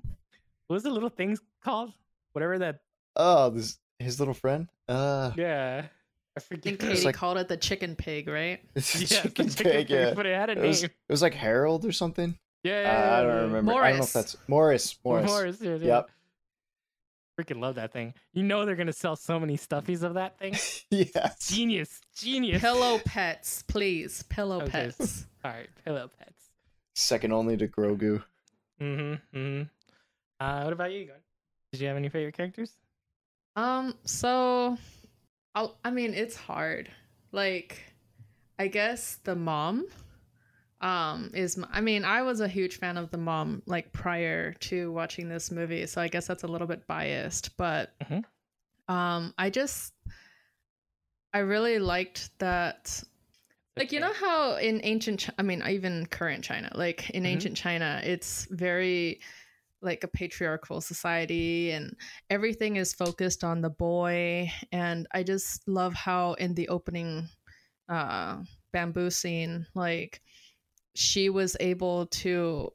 what 0.67 0.75
was 0.75 0.83
the 0.83 0.89
little 0.91 1.09
things 1.09 1.39
called? 1.63 1.93
Whatever 2.33 2.59
that. 2.59 2.79
Oh, 3.15 3.49
this 3.49 3.77
his 3.99 4.19
little 4.19 4.33
friend. 4.33 4.69
Uh, 4.87 5.31
Yeah, 5.35 5.83
I 5.85 5.89
I 6.37 6.39
forget. 6.39 6.63
think 6.63 6.79
Katie 6.79 7.05
like- 7.05 7.15
called 7.15 7.37
it 7.37 7.47
the 7.47 7.57
chicken 7.57 7.95
pig, 7.95 8.27
right? 8.27 8.61
it's 8.75 8.95
a 8.95 8.97
Yeah, 8.99 9.03
it's 9.03 9.09
the 9.09 9.17
chicken 9.29 9.49
chicken 9.49 9.63
pig. 9.71 9.87
pig, 9.87 9.89
Yeah, 9.89 10.13
but 10.13 10.25
it 10.25 10.35
had 10.35 10.49
a 10.49 10.53
it 10.53 10.57
name. 10.59 10.67
was, 10.67 10.83
it 10.83 10.91
was 11.09 11.21
like 11.21 11.33
Harold 11.33 11.85
or 11.85 11.91
something. 11.91 12.37
yeah, 12.63 12.71
Uh, 12.71 12.81
yeah, 12.83 13.17
I 13.17 13.21
don't 13.21 13.29
yeah. 13.35 13.41
remember. 13.41 13.73
I 13.73 13.89
don't 13.89 13.97
know 13.99 14.03
if 14.05 14.13
that's 14.13 14.37
Morris. 14.47 14.97
Morris. 15.03 15.25
Morris, 15.27 15.61
yeah, 15.61 15.75
yeah. 15.75 15.85
Yep. 15.85 16.09
Freaking 17.39 17.61
love 17.61 17.75
that 17.75 17.93
thing. 17.93 18.13
You 18.33 18.43
know 18.43 18.65
they're 18.65 18.75
gonna 18.75 18.91
sell 18.91 19.15
so 19.15 19.39
many 19.39 19.57
stuffies 19.57 20.03
of 20.03 20.15
that 20.15 20.37
thing. 20.39 20.55
yes. 20.91 21.47
Genius, 21.49 22.01
genius. 22.17 22.61
Pillow 22.61 22.99
pets, 23.05 23.63
please. 23.63 24.23
Pillow 24.23 24.61
Okay. 24.63 24.69
pets. 24.71 25.25
All 25.45 25.51
right, 25.51 25.69
pillow 25.85 26.09
pets. 26.19 26.49
Second 26.95 27.31
only 27.31 27.55
to 27.55 27.67
Grogu. 27.67 28.21
Mm-hmm. 28.81 29.37
Mm-hmm. 29.37 29.61
Uh, 30.41 30.63
what 30.63 30.73
about 30.73 30.91
you, 30.91 31.05
Gun? 31.05 31.15
Did 31.71 31.81
you 31.81 31.87
have 31.87 31.97
any 31.97 32.09
favorite 32.09 32.35
characters? 32.35 32.73
Um, 33.55 33.95
so 34.05 34.77
I'll, 35.55 35.77
I 35.83 35.91
mean, 35.91 36.13
it's 36.13 36.35
hard. 36.35 36.89
Like, 37.31 37.83
I 38.57 38.67
guess 38.67 39.17
the 39.23 39.35
mom 39.35 39.87
um 40.81 41.31
is 41.33 41.61
I 41.71 41.81
mean, 41.81 42.05
I 42.05 42.21
was 42.21 42.39
a 42.39 42.47
huge 42.47 42.77
fan 42.77 42.95
of 42.95 43.11
the 43.11 43.17
mom 43.17 43.61
like 43.65 43.91
prior 43.91 44.53
to 44.53 44.91
watching 44.93 45.27
this 45.27 45.51
movie, 45.51 45.85
so 45.87 46.01
I 46.01 46.07
guess 46.07 46.25
that's 46.27 46.43
a 46.43 46.47
little 46.47 46.67
bit 46.67 46.87
biased, 46.87 47.57
but 47.57 47.93
Mhm. 48.01 48.23
um 48.87 49.33
I 49.37 49.49
just 49.49 49.93
I 51.33 51.39
really 51.39 51.79
liked 51.79 52.31
that 52.39 53.03
like 53.77 53.91
you 53.91 53.99
know 53.99 54.13
how 54.13 54.55
in 54.55 54.81
ancient 54.83 55.29
i 55.37 55.41
mean 55.41 55.63
even 55.65 56.05
current 56.07 56.43
china 56.43 56.69
like 56.75 57.09
in 57.11 57.23
Mhm. 57.23 57.27
ancient 57.27 57.55
china 57.55 58.01
it's 58.03 58.45
very 58.49 59.21
like 59.81 60.03
a 60.03 60.07
patriarchal 60.07 60.81
society 60.81 61.71
and 61.71 61.95
everything 62.29 62.75
is 62.75 62.93
focused 62.93 63.43
on 63.43 63.61
the 63.61 63.69
boy 63.69 64.51
and 64.71 65.07
i 65.13 65.23
just 65.23 65.67
love 65.67 65.93
how 65.93 66.33
in 66.33 66.53
the 66.55 66.67
opening 66.69 67.27
uh 67.87 68.37
bamboo 68.73 69.09
scene 69.09 69.65
like 69.75 70.21
she 70.95 71.29
was 71.29 71.55
able 71.59 72.07
to 72.07 72.69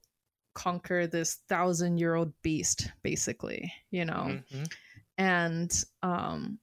conquer 0.54 1.06
this 1.06 1.40
thousand 1.48 1.98
year 1.98 2.14
old 2.14 2.32
beast 2.42 2.90
basically 3.02 3.72
you 3.90 4.04
know 4.04 4.38
Mhm. 4.52 4.72
and 5.18 5.84
um 6.02 6.58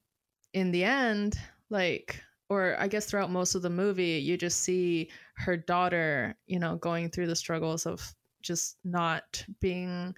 in 0.53 0.71
the 0.71 0.83
end 0.83 1.37
like 1.69 2.21
or 2.49 2.75
i 2.79 2.87
guess 2.87 3.05
throughout 3.05 3.29
most 3.31 3.53
of 3.55 3.61
the 3.61 3.69
movie 3.69 4.17
you 4.19 4.37
just 4.37 4.61
see 4.61 5.09
her 5.35 5.55
daughter 5.57 6.35
you 6.47 6.57
know 6.59 6.75
going 6.77 7.09
through 7.09 7.27
the 7.27 7.35
struggles 7.35 7.85
of 7.85 8.13
just 8.41 8.77
not 8.83 9.43
being 9.59 10.15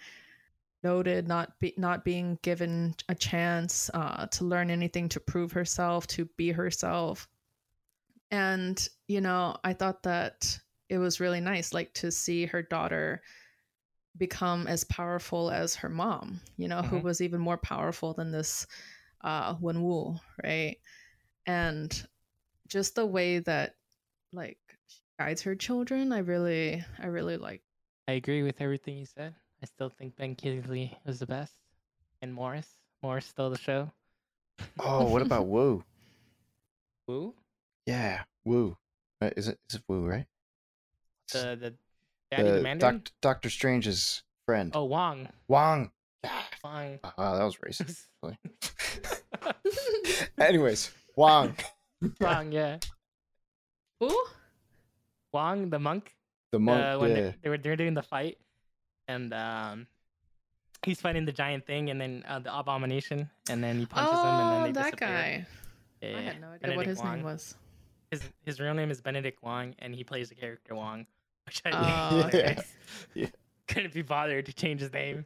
noted 0.84 1.28
not 1.28 1.58
be 1.60 1.74
not 1.78 2.04
being 2.04 2.38
given 2.42 2.94
a 3.08 3.16
chance 3.16 3.90
uh, 3.94 4.26
to 4.28 4.44
learn 4.44 4.70
anything 4.70 5.08
to 5.10 5.20
prove 5.20 5.52
herself 5.54 6.06
to 6.08 6.26
be 6.38 6.52
herself 6.52 7.28
and 8.32 8.90
you 9.08 9.22
know 9.22 9.56
i 9.64 9.74
thought 9.74 10.04
that 10.04 10.60
it 10.90 10.98
was 10.98 11.20
really 11.20 11.40
nice 11.40 11.74
like 11.74 11.94
to 11.94 12.12
see 12.12 12.46
her 12.46 12.62
daughter 12.62 13.22
become 14.18 14.68
as 14.68 14.84
powerful 14.84 15.50
as 15.50 15.76
her 15.76 15.90
mom 15.90 16.40
you 16.58 16.68
know 16.68 16.82
who 16.82 17.00
Mhm. 17.00 17.04
was 17.04 17.22
even 17.22 17.40
more 17.42 17.58
powerful 17.58 18.14
than 18.14 18.32
this 18.32 18.68
uh 19.22 19.56
wen 19.60 19.82
wu 19.82 20.16
right 20.44 20.78
and 21.46 22.08
just 22.68 22.96
the 22.96 23.06
way 23.06 23.40
that 23.40 23.76
like 24.34 24.60
she 24.88 25.00
guides 25.20 25.42
her 25.44 25.56
children 25.56 26.12
i 26.12 26.20
really 26.20 26.84
i 27.00 27.08
really 27.08 27.38
like 27.38 27.62
I 28.08 28.14
agree 28.14 28.44
with 28.44 28.60
everything 28.62 28.98
you 28.98 29.06
said. 29.06 29.34
I 29.62 29.66
still 29.66 29.90
think 29.90 30.16
Ben 30.18 30.36
Kingsley 30.36 30.98
was 31.06 31.20
the 31.20 31.26
best, 31.26 31.54
and 32.22 32.34
Morris. 32.34 32.68
Morris 33.02 33.26
stole 33.26 33.50
the 33.50 33.58
show. 33.58 33.92
Oh, 34.80 35.06
what 35.10 35.22
about 35.22 35.48
Woo? 35.48 35.84
Woo? 37.08 37.34
Yeah, 37.86 38.24
Woo. 38.46 38.78
Right, 39.22 39.32
uh, 39.32 39.34
Is 39.38 39.48
it 39.48 39.60
is 39.70 39.76
it 39.76 39.84
Woo, 39.88 40.06
right? 40.06 40.26
the 41.32 41.58
the 41.60 41.74
daddy 42.30 42.44
the, 42.50 42.52
the 42.58 42.62
Mandarin. 42.62 42.98
Doc- 43.00 43.12
Doctor 43.22 43.50
Strange's 43.50 44.24
friend. 44.46 44.72
Oh, 44.76 44.84
Wong. 44.84 45.30
Wong. 45.48 45.92
Wong. 46.64 47.00
Ah, 47.04 47.14
wow, 47.18 47.38
that 47.38 47.44
was 47.44 47.58
racist. 47.58 48.08
Anyways, 50.38 50.92
Wong. 51.16 51.56
Wong, 52.20 52.52
yeah. 52.52 52.78
Who? 54.00 54.24
Wong, 55.34 55.70
the 55.70 55.80
monk. 55.80 56.14
The 56.54 56.60
monk. 56.60 56.80
uh, 56.84 56.98
when 57.00 57.10
yeah. 57.10 57.16
they, 57.16 57.36
they 57.42 57.50
were 57.50 57.58
they're 57.58 57.76
doing 57.76 57.96
the 57.96 58.04
fight, 58.04 58.38
and 59.08 59.34
um, 59.34 59.88
he's 60.86 61.02
fighting 61.02 61.26
the 61.26 61.32
giant 61.32 61.66
thing, 61.66 61.90
and 61.90 62.00
then 62.00 62.24
uh, 62.28 62.38
the 62.40 62.56
abomination, 62.56 63.28
and 63.50 63.64
then 63.64 63.80
he 63.80 63.88
punches 63.88 64.14
him, 64.14 64.20
and 64.28 64.42
oh, 64.42 64.50
then 64.54 64.64
they 64.66 64.72
that 64.80 64.84
disappear. 64.98 65.08
guy. 65.08 65.48
Yeah, 66.02 66.18
I 66.18 66.22
had 66.22 66.42
no 66.42 66.48
idea 66.50 66.76
what 66.76 66.86
his 66.86 67.00
Wong. 67.00 67.16
name 67.16 67.24
was. 67.24 67.56
His 68.12 68.22
his 68.46 68.60
real 68.60 68.76
name 68.76 68.92
is 68.92 69.02
Benedict 69.02 69.42
Wong, 69.42 69.74
and 69.80 69.96
he 69.96 70.04
plays 70.04 70.30
the 70.30 70.36
character 70.36 70.76
Wong, 70.76 71.08
which 71.48 71.60
I 71.66 71.72
Oh, 71.74 72.22
okay. 72.28 72.58
yeah. 73.16 73.28
couldn't 73.68 73.94
be 73.96 74.04
bothered 74.04 74.46
to 74.46 74.54
change 74.54 74.82
his 74.82 74.94
name. 74.94 75.26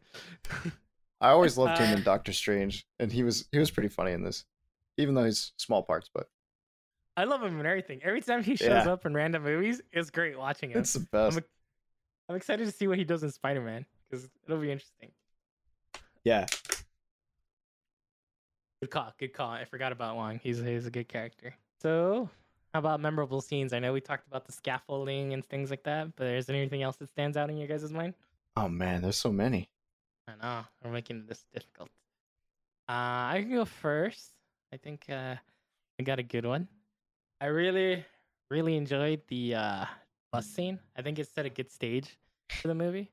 I 1.19 1.31
always 1.31 1.57
loved 1.57 1.77
him 1.79 1.89
Uh, 1.93 1.97
in 1.97 2.03
Doctor 2.03 2.31
Strange, 2.31 2.87
and 2.99 3.11
he 3.11 3.23
was 3.23 3.49
he 3.51 3.59
was 3.59 3.69
pretty 3.69 3.89
funny 3.89 4.13
in 4.13 4.23
this, 4.23 4.45
even 4.97 5.13
though 5.13 5.25
he's 5.25 5.51
small 5.57 5.83
parts. 5.83 6.09
But 6.13 6.29
I 7.17 7.23
love 7.25 7.41
him 7.43 7.57
and 7.57 7.67
everything. 7.67 7.99
Every 8.03 8.21
time 8.21 8.43
he 8.43 8.55
shows 8.55 8.85
Yeah. 8.85 8.91
up 8.93 9.05
in 9.05 9.13
random 9.13 9.43
movies, 9.43 9.81
it's 9.91 10.09
great 10.11 10.37
watching 10.37 10.69
him. 10.71 10.77
it's 10.79 10.93
the 10.93 10.99
best. 11.11 11.35
I'm, 11.37 11.43
I'm 12.29 12.35
excited 12.35 12.65
to 12.65 12.71
see 12.71 12.87
what 12.87 12.97
he 12.97 13.03
does 13.03 13.23
in 13.23 13.31
Spider 13.31 13.59
Man 13.61 13.85
because 14.09 14.29
it'll 14.45 14.61
be 14.61 14.71
interesting. 14.71 15.11
Yeah, 16.23 16.45
Good 18.81 18.91
call. 18.91 19.11
Good 19.17 19.33
call. 19.33 19.49
I 19.49 19.65
forgot 19.65 19.91
about 19.91 20.15
Wong. 20.15 20.39
He's 20.43 20.59
he's 20.59 20.85
a 20.85 20.91
good 20.91 21.07
character. 21.07 21.55
So, 21.81 22.29
how 22.73 22.79
about 22.79 22.99
memorable 22.99 23.41
scenes? 23.41 23.73
I 23.73 23.79
know 23.79 23.91
we 23.93 24.01
talked 24.01 24.27
about 24.27 24.45
the 24.45 24.51
scaffolding 24.51 25.33
and 25.33 25.43
things 25.43 25.71
like 25.71 25.83
that, 25.83 26.15
but 26.15 26.27
is 26.27 26.45
there 26.45 26.55
anything 26.55 26.83
else 26.83 26.97
that 26.97 27.09
stands 27.09 27.37
out 27.37 27.49
in 27.49 27.57
your 27.57 27.67
guys' 27.67 27.91
mind? 27.91 28.13
Oh 28.55 28.69
man, 28.69 29.01
there's 29.01 29.15
so 29.15 29.31
many. 29.31 29.69
I 30.27 30.33
know 30.41 30.65
we're 30.83 30.91
making 30.91 31.25
this 31.25 31.45
difficult. 31.53 31.89
Uh, 32.89 32.91
I 33.33 33.37
can 33.41 33.51
go 33.55 33.65
first. 33.65 34.31
I 34.71 34.77
think 34.77 35.05
uh, 35.09 35.35
I 35.99 36.03
got 36.03 36.19
a 36.19 36.23
good 36.23 36.45
one. 36.45 36.67
I 37.39 37.47
really, 37.47 38.05
really 38.49 38.75
enjoyed 38.75 39.21
the 39.27 39.55
uh, 39.55 39.85
bus 40.31 40.47
scene. 40.47 40.79
I 40.95 41.01
think 41.01 41.19
it 41.19 41.27
set 41.27 41.45
a 41.45 41.49
good 41.49 41.71
stage 41.71 42.17
for 42.61 42.67
the 42.67 42.75
movie. 42.75 43.11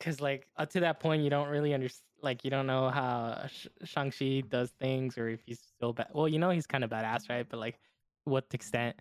Cause 0.00 0.20
like 0.20 0.46
up 0.56 0.70
to 0.70 0.80
that 0.80 1.00
point, 1.00 1.22
you 1.24 1.30
don't 1.30 1.48
really 1.48 1.74
understand. 1.74 2.04
Like 2.20 2.44
you 2.44 2.50
don't 2.50 2.66
know 2.66 2.88
how 2.90 3.46
Sh- 3.48 3.66
Shang 3.84 4.10
Chi 4.10 4.42
does 4.48 4.70
things, 4.80 5.18
or 5.18 5.28
if 5.28 5.40
he's 5.46 5.60
still 5.60 5.92
bad. 5.92 6.08
Well, 6.12 6.28
you 6.28 6.38
know 6.38 6.50
he's 6.50 6.66
kind 6.66 6.84
of 6.84 6.90
badass, 6.90 7.28
right? 7.28 7.46
But 7.48 7.58
like, 7.58 7.78
what 8.24 8.44
extent? 8.52 8.96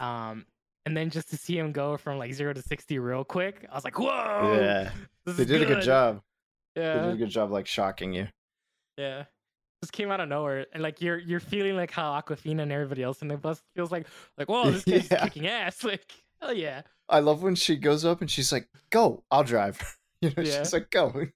Um, 0.00 0.46
and 0.86 0.96
then 0.96 1.10
just 1.10 1.30
to 1.30 1.36
see 1.36 1.58
him 1.58 1.72
go 1.72 1.96
from 1.96 2.18
like 2.18 2.32
zero 2.32 2.52
to 2.52 2.62
sixty 2.62 2.98
real 2.98 3.24
quick, 3.24 3.66
I 3.70 3.74
was 3.74 3.84
like, 3.84 3.98
whoa! 3.98 4.06
yeah, 4.52 4.90
they 5.36 5.44
did 5.44 5.62
a 5.62 5.66
good 5.66 5.82
job. 5.82 6.22
They 6.76 6.82
Yeah, 6.82 7.02
did 7.02 7.14
a 7.14 7.16
good 7.16 7.30
job, 7.30 7.50
like 7.50 7.66
shocking 7.66 8.12
you. 8.12 8.28
yeah. 8.96 9.24
Just 9.82 9.92
came 9.94 10.10
out 10.10 10.20
of 10.20 10.28
nowhere, 10.28 10.66
and 10.74 10.82
like 10.82 11.00
you're 11.00 11.18
you're 11.18 11.40
feeling 11.40 11.74
like 11.74 11.90
how 11.90 12.12
Aquafina 12.20 12.62
and 12.62 12.70
everybody 12.72 13.02
else 13.02 13.22
in 13.22 13.28
the 13.28 13.36
bus 13.38 13.62
feels 13.74 13.90
like 13.90 14.06
like 14.36 14.48
whoa, 14.48 14.70
this 14.70 14.84
guy's 14.86 15.10
Yeah. 15.10 15.24
kicking 15.24 15.46
ass. 15.46 15.82
Like 15.84 16.04
hell 16.40 16.52
yeah. 16.52 16.82
I 17.08 17.20
love 17.20 17.42
when 17.42 17.54
she 17.54 17.76
goes 17.76 18.04
up 18.04 18.20
and 18.20 18.30
she's 18.30 18.52
like, 18.52 18.68
"Go, 18.90 19.22
I'll 19.30 19.44
drive." 19.44 19.80
You 20.22 20.28
know, 20.36 20.42
Yeah. 20.42 20.58
she's 20.58 20.74
like, 20.74 20.90
"Go." 20.90 21.28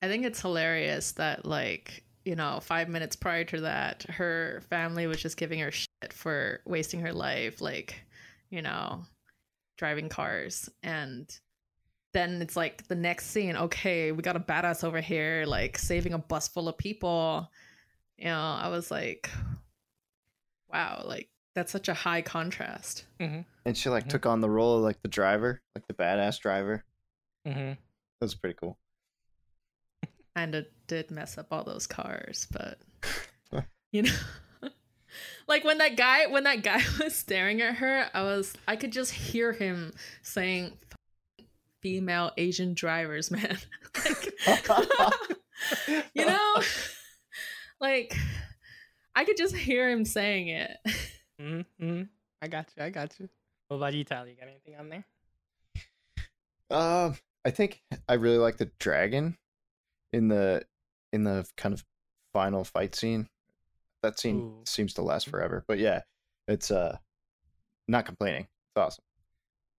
I 0.00 0.06
think 0.08 0.24
it's 0.24 0.40
hilarious 0.40 1.10
that 1.12 1.44
like 1.44 2.04
you 2.24 2.36
know 2.36 2.60
five 2.62 2.88
minutes 2.88 3.16
prior 3.16 3.42
to 3.44 3.62
that, 3.62 4.04
her 4.04 4.62
family 4.70 5.08
was 5.08 5.20
just 5.20 5.36
giving 5.36 5.58
her 5.58 5.72
shit 5.72 6.12
for 6.12 6.60
wasting 6.66 7.00
her 7.00 7.12
life, 7.12 7.60
like 7.60 8.00
you 8.50 8.62
know, 8.62 9.02
driving 9.76 10.08
cars, 10.08 10.68
and 10.84 11.36
then 12.12 12.42
it's 12.42 12.56
like 12.56 12.86
the 12.88 12.94
next 12.94 13.26
scene. 13.26 13.56
Okay, 13.56 14.12
we 14.12 14.22
got 14.22 14.36
a 14.36 14.40
badass 14.40 14.84
over 14.84 15.00
here, 15.00 15.44
like 15.46 15.78
saving 15.78 16.12
a 16.12 16.18
bus 16.18 16.48
full 16.48 16.68
of 16.68 16.76
people. 16.78 17.50
You 18.18 18.26
know, 18.26 18.38
I 18.60 18.68
was 18.68 18.90
like, 18.90 19.30
wow, 20.72 21.02
like 21.06 21.28
that's 21.54 21.72
such 21.72 21.88
a 21.88 21.94
high 21.94 22.22
contrast. 22.22 23.04
and 23.20 23.76
she 23.76 23.88
like 23.88 24.04
Mhm. 24.06 24.08
took 24.10 24.26
on 24.26 24.40
the 24.40 24.50
role 24.50 24.76
of 24.78 24.82
like 24.82 25.00
the 25.02 25.08
driver, 25.08 25.60
like 25.74 25.86
the 25.86 25.94
badass 25.94 26.38
driver. 26.40 26.84
Mm-hmm. 27.46 27.70
That 27.70 27.78
was 28.20 28.34
pretty 28.34 28.56
cool. 28.58 28.78
kind 30.34 30.54
of 30.54 30.64
did 30.86 31.10
mess 31.10 31.36
up 31.36 31.48
all 31.52 31.62
those 31.62 31.86
cars, 31.86 32.46
but 32.50 32.78
you 33.92 34.02
know, 34.02 34.12
like 35.46 35.62
when 35.62 35.76
that 35.78 35.94
guy 35.96 36.26
when 36.26 36.44
that 36.44 36.62
guy 36.62 36.80
was 37.00 37.14
staring 37.14 37.60
at 37.60 37.74
her, 37.76 38.08
I 38.14 38.22
was 38.22 38.54
I 38.66 38.76
could 38.76 38.92
just 38.92 39.12
hear 39.12 39.52
him 39.52 39.92
saying 40.22 40.72
female 41.82 42.32
Asian 42.38 42.74
drivers, 42.74 43.30
man. 43.30 43.58
like, 44.04 44.32
you 46.14 46.26
know, 46.26 46.62
like 47.80 48.16
I 49.14 49.24
could 49.24 49.36
just 49.36 49.54
hear 49.54 49.90
him 49.90 50.04
saying 50.04 50.48
it. 50.48 50.76
Mm-hmm. 51.40 52.02
I 52.40 52.48
got 52.48 52.68
you. 52.76 52.84
I 52.84 52.90
got 52.90 53.18
you. 53.18 53.28
What 53.68 53.76
about 53.78 53.94
you, 53.94 54.04
Tyler? 54.04 54.28
You 54.28 54.36
got 54.36 54.48
anything 54.48 54.76
on 54.78 54.88
there? 54.88 55.04
Um, 56.70 57.16
I 57.44 57.50
think 57.50 57.82
I 58.08 58.14
really 58.14 58.38
like 58.38 58.56
the 58.56 58.70
dragon 58.78 59.36
in 60.12 60.28
the 60.28 60.64
in 61.12 61.24
the 61.24 61.46
kind 61.56 61.74
of 61.74 61.84
final 62.32 62.64
fight 62.64 62.94
scene. 62.94 63.28
That 64.02 64.18
scene 64.18 64.40
Ooh. 64.40 64.62
seems 64.64 64.94
to 64.94 65.02
last 65.02 65.28
forever, 65.28 65.64
but 65.68 65.78
yeah, 65.78 66.02
it's 66.48 66.70
uh 66.70 66.96
not 67.88 68.06
complaining. 68.06 68.42
It's 68.42 68.76
awesome. 68.76 69.04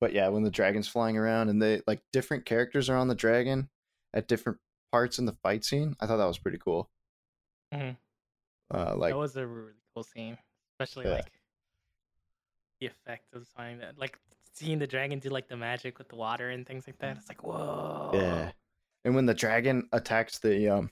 But 0.03 0.11
yeah, 0.11 0.27
when 0.27 0.43
the 0.43 0.51
dragon's 0.51 0.89
flying 0.89 1.17
around 1.17 1.47
and 1.47 1.61
they 1.61 1.81
like 1.87 2.01
different 2.11 2.43
characters 2.43 2.89
are 2.89 2.97
on 2.97 3.07
the 3.07 3.15
dragon 3.15 3.69
at 4.13 4.27
different 4.27 4.57
parts 4.91 5.17
in 5.17 5.25
the 5.25 5.31
fight 5.41 5.63
scene, 5.63 5.95
I 5.97 6.07
thought 6.07 6.17
that 6.17 6.25
was 6.25 6.37
pretty 6.37 6.57
cool. 6.57 6.89
Mhm. 7.73 7.95
Uh, 8.69 8.95
like 8.97 9.13
that 9.13 9.17
was 9.17 9.37
a 9.37 9.47
really 9.47 9.71
cool 9.93 10.03
scene, 10.03 10.37
especially 10.73 11.05
Yeah. 11.05 11.13
like 11.13 11.31
the 12.81 12.87
effect 12.87 13.33
of 13.33 13.47
something 13.55 13.77
that 13.77 13.97
like 13.97 14.19
seeing 14.51 14.77
the 14.77 14.87
dragon 14.87 15.19
do 15.19 15.29
like 15.29 15.47
the 15.47 15.55
magic 15.55 15.97
with 15.99 16.09
the 16.09 16.17
water 16.17 16.49
and 16.49 16.67
things 16.67 16.85
like 16.85 16.97
that. 16.97 17.15
It's 17.15 17.29
like 17.29 17.41
whoa. 17.41 18.11
yeah, 18.13 18.51
and 19.05 19.15
when 19.15 19.25
the 19.25 19.33
dragon 19.33 19.87
attacks 19.93 20.39
the 20.39 20.67
um 20.67 20.91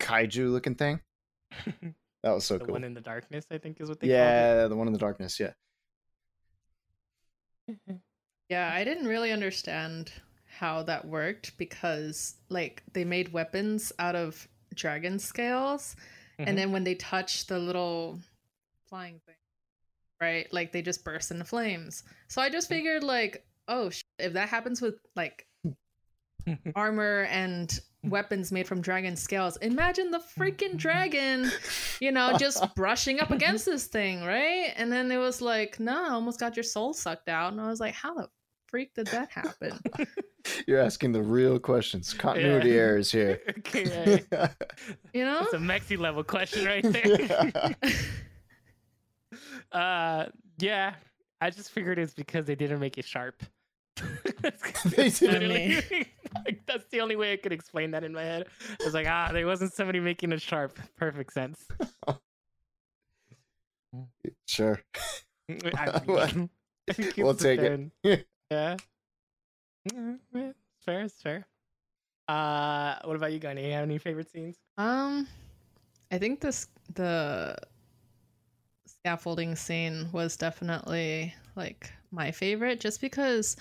kaiju 0.00 0.50
looking 0.50 0.76
thing, 0.76 1.02
that 2.22 2.32
was 2.32 2.46
so 2.46 2.54
the 2.54 2.60
cool. 2.60 2.66
The 2.68 2.72
one 2.72 2.84
in 2.84 2.94
the 2.94 3.02
darkness, 3.02 3.44
I 3.50 3.58
think, 3.58 3.82
is 3.82 3.90
what 3.90 4.00
they 4.00 4.08
yeah, 4.08 4.66
the 4.66 4.76
one 4.76 4.86
in 4.86 4.94
the 4.94 4.98
darkness. 4.98 5.38
Yeah. 5.38 5.52
Yeah, 8.48 8.70
I 8.72 8.84
didn't 8.84 9.06
really 9.08 9.32
understand 9.32 10.12
how 10.58 10.82
that 10.84 11.04
worked 11.06 11.56
because 11.58 12.36
like 12.48 12.82
they 12.92 13.04
made 13.04 13.32
weapons 13.32 13.92
out 13.98 14.14
of 14.16 14.46
dragon 14.74 15.18
scales 15.18 15.96
Mhm. 16.38 16.48
and 16.48 16.58
then 16.58 16.70
when 16.72 16.84
they 16.84 16.94
touch 16.94 17.46
the 17.46 17.58
little 17.58 18.20
flying 18.88 19.20
thing, 19.26 19.34
right? 20.20 20.50
Like 20.52 20.72
they 20.72 20.82
just 20.82 21.04
burst 21.04 21.30
into 21.30 21.44
flames. 21.44 22.04
So 22.28 22.40
I 22.40 22.48
just 22.50 22.68
figured 22.68 23.02
like, 23.02 23.44
oh, 23.68 23.90
sh- 23.90 24.02
if 24.18 24.32
that 24.34 24.48
happens 24.48 24.80
with 24.80 24.96
like 25.16 25.46
armor 26.76 27.22
and 27.30 27.80
weapons 28.04 28.52
made 28.52 28.66
from 28.68 28.80
dragon 28.80 29.16
scales, 29.16 29.56
imagine 29.58 30.10
the 30.10 30.20
freaking 30.38 30.76
dragon, 30.76 31.50
you 32.00 32.12
know, 32.12 32.36
just 32.38 32.62
brushing 32.76 33.18
up 33.20 33.30
against 33.32 33.64
this 33.64 33.86
thing, 33.88 34.22
right? 34.22 34.72
And 34.76 34.92
then 34.92 35.10
it 35.10 35.18
was 35.18 35.40
like, 35.42 35.80
no, 35.80 36.04
I 36.06 36.10
almost 36.10 36.38
got 36.38 36.54
your 36.56 36.62
soul 36.64 36.94
sucked 36.94 37.28
out. 37.28 37.52
And 37.52 37.60
I 37.60 37.68
was 37.68 37.80
like, 37.80 37.94
how 37.94 38.14
the 38.14 38.28
freak 38.66 38.94
did 38.94 39.06
that 39.08 39.30
happen? 39.30 39.78
You're 40.66 40.80
asking 40.80 41.12
the 41.12 41.22
real 41.22 41.58
questions. 41.58 42.12
Continuity 42.14 42.70
Yeah. 42.70 42.74
errors 42.76 43.10
here. 43.12 43.40
okay. 43.58 44.22
You 45.14 45.24
know? 45.24 45.40
It's 45.42 45.54
a 45.54 45.58
Mexi 45.58 45.98
level 45.98 46.22
question 46.24 46.64
right 46.66 46.82
there. 46.84 47.74
uh, 49.72 50.26
yeah, 50.58 50.94
I 51.40 51.50
just 51.50 51.70
figured 51.70 51.98
it's 51.98 52.14
because 52.14 52.46
they 52.46 52.54
didn't 52.54 52.80
make 52.80 52.98
it 52.98 53.04
sharp. 53.04 53.42
They 53.96 54.02
That's 54.42 55.18
didn't. 55.20 55.48
literally- 55.48 56.06
like, 56.44 56.60
that's 56.66 56.86
the 56.90 57.00
only 57.00 57.16
way 57.16 57.32
I 57.32 57.36
could 57.38 57.52
explain 57.52 57.90
that 57.92 58.04
in 58.04 58.12
my 58.12 58.22
head. 58.22 58.46
I 58.80 58.84
was 58.84 58.92
like, 58.94 59.06
ah, 59.08 59.30
there 59.32 59.46
wasn't 59.46 59.72
somebody 59.72 60.00
making 60.00 60.32
it 60.32 60.42
sharp. 60.42 60.78
Perfect 60.96 61.32
sense. 61.32 61.66
sure. 64.46 64.80
I 65.48 66.00
Well, 66.06 66.26
mean, 66.26 66.50
I 66.88 66.92
think 66.92 67.16
we'll 67.16 67.34
take 67.34 67.60
it. 68.04 68.26
Mm, 69.92 70.18
yeah, 70.34 70.50
It's 70.50 70.84
fair. 70.84 71.00
It's 71.02 71.22
fair. 71.22 71.46
Uh, 72.28 72.96
what 73.04 73.16
about 73.16 73.32
you, 73.32 73.38
Gunny? 73.38 73.66
You 73.66 73.72
have 73.72 73.84
any 73.84 73.98
favorite 73.98 74.30
scenes? 74.30 74.56
Um, 74.78 75.28
I 76.10 76.18
think 76.18 76.40
this 76.40 76.68
the 76.94 77.56
scaffolding 78.86 79.56
scene 79.56 80.08
was 80.12 80.36
definitely 80.36 81.34
like 81.56 81.92
my 82.10 82.30
favorite, 82.30 82.80
just 82.80 83.00
because 83.00 83.56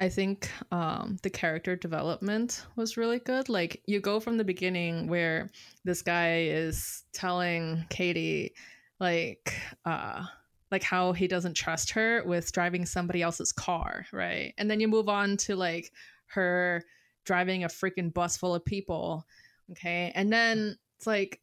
I 0.00 0.08
think 0.08 0.50
um 0.72 1.18
the 1.22 1.30
character 1.30 1.76
development 1.76 2.66
was 2.76 2.96
really 2.96 3.18
good. 3.20 3.48
Like 3.48 3.82
you 3.86 4.00
go 4.00 4.20
from 4.20 4.36
the 4.36 4.44
beginning 4.44 5.08
where 5.08 5.50
this 5.84 6.02
guy 6.02 6.42
is 6.42 7.04
telling 7.12 7.86
Katie, 7.90 8.54
like, 9.00 9.54
uh, 9.84 10.24
like 10.70 10.82
how 10.82 11.12
he 11.12 11.26
doesn't 11.28 11.54
trust 11.54 11.90
her 11.90 12.22
with 12.24 12.52
driving 12.52 12.84
somebody 12.86 13.22
else's 13.22 13.52
car, 13.52 14.06
right? 14.12 14.54
And 14.58 14.70
then 14.70 14.80
you 14.80 14.88
move 14.88 15.08
on 15.08 15.36
to 15.38 15.56
like 15.56 15.92
her 16.26 16.82
driving 17.24 17.64
a 17.64 17.68
freaking 17.68 18.12
bus 18.12 18.36
full 18.36 18.54
of 18.54 18.64
people, 18.64 19.26
okay? 19.70 20.12
And 20.14 20.32
then 20.32 20.76
it's 20.96 21.06
like 21.06 21.40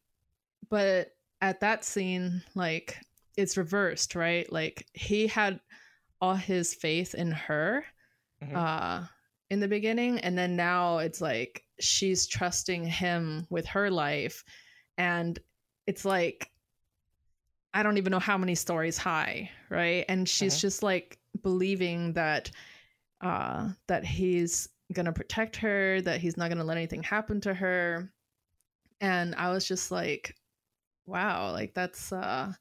but 0.68 1.08
at 1.40 1.60
that 1.60 1.84
scene 1.84 2.42
like 2.54 2.98
it's 3.36 3.56
reversed, 3.56 4.14
right? 4.14 4.50
Like 4.52 4.86
he 4.92 5.26
had 5.26 5.58
all 6.20 6.34
his 6.34 6.74
faith 6.74 7.14
in 7.14 7.32
her 7.32 7.84
Mhm. 8.42 8.54
uh 8.56 9.06
in 9.50 9.60
the 9.60 9.68
beginning 9.68 10.18
and 10.20 10.36
then 10.38 10.56
now 10.56 10.98
it's 10.98 11.20
like 11.20 11.64
she's 11.80 12.26
trusting 12.26 12.84
him 12.84 13.46
with 13.50 13.66
her 13.66 13.90
life 13.90 14.44
and 14.98 15.38
it's 15.86 16.04
like 16.04 16.51
I 17.74 17.82
don't 17.82 17.98
even 17.98 18.10
know 18.10 18.18
how 18.18 18.38
many 18.38 18.54
stories 18.54 18.98
high, 18.98 19.50
right? 19.70 20.04
And 20.08 20.28
she's 20.28 20.56
Mhm. 20.56 20.60
just 20.60 20.82
like 20.82 21.18
believing 21.42 22.12
that 22.14 22.50
uh 23.20 23.70
that 23.88 24.04
he's 24.04 24.68
to 25.06 25.12
protect 25.12 25.56
her, 25.56 26.00
that 26.02 26.20
he's 26.20 26.36
not 26.36 26.48
to 26.58 26.64
let 26.64 26.76
anything 26.76 27.02
happen 27.02 27.40
to 27.42 27.54
her. 27.54 28.12
And 29.00 29.34
I 29.34 29.50
was 29.50 29.66
just 29.66 29.90
like 29.90 30.36
wow, 31.06 31.52
like 31.52 31.74
that's 31.74 32.12
uh 32.12 32.52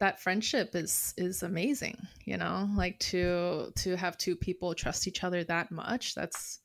that 0.00 0.20
friendship 0.20 0.74
is 0.74 1.14
is 1.16 1.42
amazing, 1.42 1.96
you 2.24 2.36
know? 2.36 2.68
Like 2.76 2.98
to 3.00 3.72
to 3.76 3.96
have 3.96 4.18
two 4.18 4.36
people 4.36 4.74
trust 4.74 5.06
each 5.06 5.24
other 5.24 5.44
that 5.44 5.70
much, 5.70 6.14
that's 6.14 6.60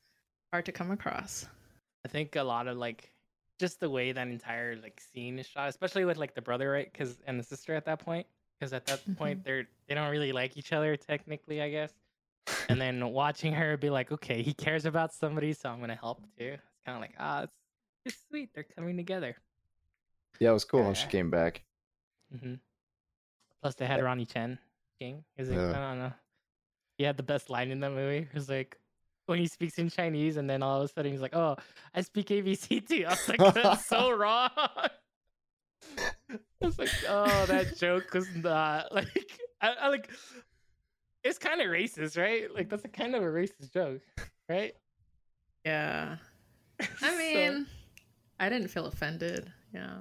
hard 0.52 0.66
to 0.66 0.72
come 0.72 0.92
across. 0.92 1.48
I 2.06 2.10
think 2.10 2.36
a 2.36 2.44
lot 2.44 2.68
of 2.68 2.78
like 2.78 3.12
just 3.60 3.80
the 3.80 3.90
way 3.90 4.12
that 4.12 4.28
entire 4.28 4.78
like 4.78 5.00
scene 5.00 5.38
is 5.38 5.46
shot, 5.46 5.70
especially 5.70 6.06
with 6.06 6.18
like 6.18 6.34
the 6.34 6.42
brother, 6.42 6.72
right? 6.72 6.92
Because 6.92 7.18
and 7.28 7.40
the 7.40 7.44
sister 7.44 7.76
at 7.76 7.86
that 7.86 8.00
point, 8.00 8.26
because 8.58 8.74
at 8.74 8.86
that 8.88 9.02
point 9.18 9.44
they're 9.44 9.68
they 9.88 9.96
don't 9.96 10.10
really 10.10 10.32
like 10.32 10.58
each 10.58 10.74
other 10.74 10.96
technically, 10.96 11.62
I 11.62 11.70
guess. 11.70 11.94
And 12.70 12.82
then 12.82 13.12
watching 13.12 13.54
her 13.54 13.78
be 13.78 13.90
like, 13.90 14.12
okay, 14.12 14.42
he 14.42 14.54
cares 14.54 14.86
about 14.86 15.14
somebody, 15.14 15.54
so 15.54 15.70
I'm 15.70 15.80
gonna 15.80 15.96
help 15.96 16.22
too. 16.38 16.54
It's 16.54 16.82
kind 16.86 16.96
of 16.96 17.02
like 17.02 17.14
ah, 17.20 17.44
it's 17.44 17.54
it's 18.06 18.18
sweet. 18.30 18.50
They're 18.54 18.66
coming 18.76 18.98
together. 18.98 19.36
Yeah, 20.40 20.52
it 20.52 20.54
was 20.54 20.64
cool 20.64 20.84
when 20.84 20.96
she 20.96 21.08
came 21.08 21.30
back. 21.30 21.64
Mm-hmm. 22.34 22.56
Plus, 23.62 23.76
they 23.76 23.86
had 23.86 24.02
Ronnie 24.02 24.26
Chen 24.26 24.58
King. 25.00 25.24
Is 25.38 25.50
it? 25.50 25.56
Yeah. 25.56 25.72
I 25.72 25.90
don't 25.90 26.00
know. 26.00 26.14
He 26.98 27.04
had 27.04 27.18
the 27.18 27.24
best 27.24 27.50
line 27.50 27.72
in 27.72 27.82
that 27.82 27.92
movie. 27.92 28.28
It 28.30 28.34
was 28.34 28.50
like 28.50 28.78
when 29.30 29.40
he 29.40 29.48
speaks 29.48 29.78
in 29.78 29.90
Chinese, 29.90 30.36
and 30.38 30.50
then 30.50 30.62
all 30.64 30.82
of 30.82 30.90
a 30.90 30.94
sudden 30.94 31.12
he's 31.12 31.22
like, 31.22 31.36
"Oh, 31.36 31.56
I 31.94 32.02
speak 32.02 32.28
ABC 32.28 32.86
too." 32.88 33.06
I 33.06 33.10
was 33.12 33.30
like, 33.30 33.54
"That's 33.54 33.86
so 33.96 34.12
wrong." 34.12 34.50
I 34.58 34.90
was 36.62 36.78
like, 36.78 36.90
"Oh, 37.08 37.46
that 37.48 37.78
joke 37.78 38.14
was 38.14 38.28
not 38.36 38.94
like 38.94 39.32
I, 39.62 39.74
I 39.82 39.88
like." 39.90 40.10
It's 41.24 41.38
kind 41.38 41.60
of 41.62 41.68
racist, 41.68 42.18
right? 42.18 42.54
Like 42.54 42.70
that's 42.70 42.86
a 42.86 42.90
kind 42.90 43.14
of 43.16 43.24
a 43.24 43.26
racist 43.26 43.74
joke, 43.74 44.02
right? 44.48 44.74
Yeah. 45.66 46.16
I 46.82 46.86
So- 47.00 47.18
mean, 47.18 47.68
I 48.40 48.48
didn't 48.50 48.70
feel 48.70 48.86
offended, 48.86 49.52
yeah. 49.74 49.98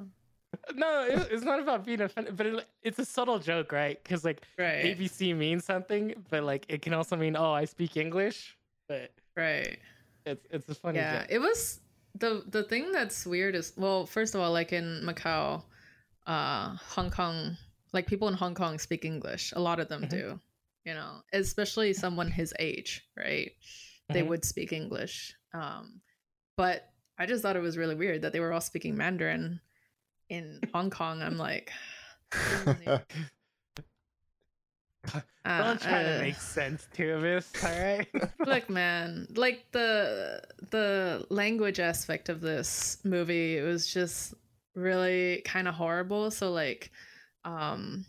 no, 0.74 1.02
it, 1.02 1.28
it's 1.32 1.42
not 1.44 1.58
about 1.60 1.84
being 1.84 2.00
offended, 2.00 2.36
but 2.36 2.46
it, 2.46 2.64
it's 2.82 2.98
a 3.00 3.04
subtle 3.04 3.40
joke, 3.40 3.72
right? 3.72 4.00
Because 4.02 4.24
like 4.24 4.42
Right. 4.56 4.84
ABC 4.84 5.36
means 5.36 5.64
something, 5.64 6.14
but 6.30 6.44
like 6.44 6.66
it 6.68 6.82
can 6.82 6.94
also 6.94 7.16
mean 7.16 7.36
oh 7.36 7.52
I 7.52 7.64
speak 7.64 7.96
English. 7.96 8.56
But 8.88 9.12
Right. 9.36 9.78
it's 10.26 10.46
it's 10.50 10.68
a 10.68 10.74
funny 10.74 10.98
Yeah, 10.98 11.20
joke. 11.20 11.26
it 11.30 11.38
was 11.38 11.80
the 12.14 12.42
the 12.48 12.64
thing 12.64 12.90
that's 12.90 13.24
weird 13.26 13.54
is 13.54 13.72
well, 13.76 14.06
first 14.06 14.34
of 14.34 14.40
all, 14.40 14.50
like 14.52 14.72
in 14.72 15.02
Macau, 15.04 15.62
uh, 16.26 16.74
Hong 16.76 17.10
Kong, 17.10 17.56
like 17.92 18.06
people 18.06 18.28
in 18.28 18.34
Hong 18.34 18.54
Kong 18.54 18.78
speak 18.78 19.04
English. 19.04 19.52
A 19.52 19.60
lot 19.60 19.78
of 19.78 19.88
them 19.88 20.02
Mhm. 20.04 20.10
do, 20.10 20.40
you 20.84 20.94
know, 20.94 21.22
especially 21.32 21.92
someone 21.92 22.30
his 22.30 22.52
age, 22.58 23.06
right? 23.16 23.52
They 24.08 24.22
Mhm. 24.22 24.28
would 24.28 24.44
speak 24.44 24.72
English. 24.72 25.34
Um, 25.54 26.00
but 26.56 26.90
I 27.18 27.26
just 27.26 27.42
thought 27.42 27.56
it 27.56 27.60
was 27.60 27.76
really 27.76 27.94
weird 27.94 28.22
that 28.22 28.32
they 28.32 28.40
were 28.40 28.52
all 28.52 28.60
speaking 28.60 28.96
Mandarin 28.96 29.60
in 30.28 30.60
Hong 30.72 30.90
Kong. 30.90 31.22
I'm 31.22 31.36
like, 31.38 31.70
Don't 35.44 35.80
try 35.80 36.02
to 36.02 36.16
uh, 36.16 36.20
make 36.20 36.36
sense 36.36 36.86
to 36.94 37.20
this, 37.20 37.50
all 37.64 37.70
right? 37.70 38.06
look 38.46 38.68
man 38.68 39.26
like 39.34 39.64
the 39.72 40.42
the 40.70 41.26
language 41.30 41.80
aspect 41.80 42.28
of 42.28 42.40
this 42.40 42.98
movie 43.04 43.56
it 43.56 43.62
was 43.62 43.86
just 43.86 44.34
really 44.74 45.42
kind 45.44 45.66
of 45.66 45.74
horrible. 45.74 46.30
So 46.30 46.52
like 46.52 46.90
um 47.44 48.04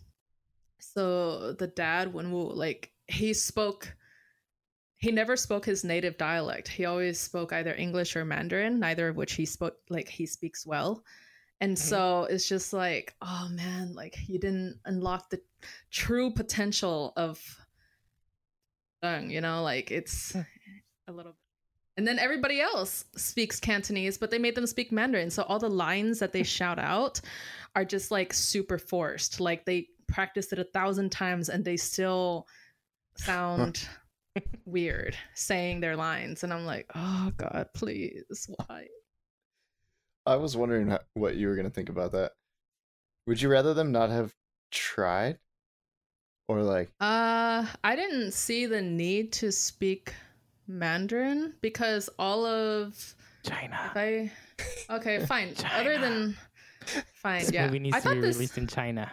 so 0.80 1.54
the 1.54 1.68
dad 1.68 2.14
when 2.14 2.32
we 2.32 2.40
like 2.40 2.92
he 3.08 3.34
spoke 3.34 3.96
he 4.98 5.12
never 5.12 5.38
spoke 5.38 5.66
his 5.66 5.86
native 5.86 6.18
dialect. 6.18 6.68
He 6.68 6.84
always 6.86 7.20
spoke 7.20 7.54
either 7.54 7.74
english 7.76 8.16
or 8.16 8.26
mandarin 8.26 8.80
neither 8.80 9.08
of 9.08 9.16
which 9.16 9.34
he 9.34 9.46
spoke 9.46 9.78
like 9.90 10.10
he 10.10 10.26
speaks 10.26 10.66
well 10.66 11.04
and 11.62 11.76
Mhm. 11.76 11.80
so 11.80 12.24
it's 12.30 12.48
just 12.48 12.74
like 12.74 13.16
oh 13.22 13.48
man 13.52 13.94
like 13.94 14.18
you 14.28 14.40
didn't 14.40 14.80
unlock 14.86 15.30
the 15.30 15.42
true 15.92 16.32
potential 16.32 17.14
of 17.18 17.42
Deng, 19.04 19.32
you 19.32 19.42
know 19.42 19.64
like 19.64 19.92
it's 19.92 20.36
a 20.36 21.12
little 21.12 21.36
and 21.98 22.08
then 22.08 22.20
everybody 22.20 22.60
else 22.62 23.06
speaks 23.16 23.60
cantonese 23.60 24.18
but 24.18 24.32
they 24.32 24.40
made 24.40 24.56
them 24.56 24.68
speak 24.68 24.92
mandarin. 24.92 25.30
So 25.30 25.44
all 25.44 25.60
the 25.60 25.70
lines 25.70 26.20
that 26.20 26.32
they 26.34 26.44
shout 26.44 26.80
out 26.80 27.20
are 27.76 27.84
just 27.86 28.10
like 28.10 28.34
super 28.34 28.78
forced. 28.78 29.40
Like 29.42 29.66
they 29.66 29.88
practiced 30.08 30.54
it 30.54 30.60
a 30.60 30.64
thousand 30.64 31.12
times 31.12 31.50
and 31.50 31.64
they 31.66 31.76
still 31.78 32.48
sound 33.16 33.86
weird 34.66 35.16
saying 35.34 35.82
their 35.82 35.96
lines. 35.98 36.44
And 36.44 36.54
i'm 36.54 36.66
like 36.66 36.86
oh 36.96 37.32
god 37.38 37.68
please 37.74 38.48
why 38.56 38.88
I 40.30 40.36
was 40.36 40.56
wondering 40.56 40.96
what 41.14 41.36
you 41.36 41.48
were 41.48 41.56
gonna 41.56 41.70
think 41.70 41.90
about 41.90 42.12
that. 42.12 42.34
Would 43.26 43.42
you 43.42 43.50
rather 43.50 43.74
them 43.74 43.92
not 43.92 44.10
have 44.10 44.34
tried, 44.72 45.40
or 46.48 46.62
like, 46.62 46.92
Uh, 47.00 47.66
I 47.84 47.96
didn't 47.96 48.32
see 48.34 48.66
the 48.66 48.82
need 48.82 49.34
to 49.34 49.52
speak 49.52 50.14
Mandarin 50.68 51.54
because 51.62 52.10
all 52.20 52.46
of 52.46 53.16
China. 53.44 53.92
if 53.96 53.98
I 53.98 54.32
okay, 54.98 55.26
fine. 55.26 55.54
Other 55.74 55.98
than 55.98 56.38
fine, 57.22 57.42
This 57.42 57.52
yeah. 57.52 57.66
movie 57.66 57.80
needs 57.80 57.96
I 57.96 58.00
to 58.00 58.04
thought 58.08 58.16
be 58.16 58.22
this, 58.22 58.36
released 58.36 58.58
in 58.58 58.68
China. 58.68 59.12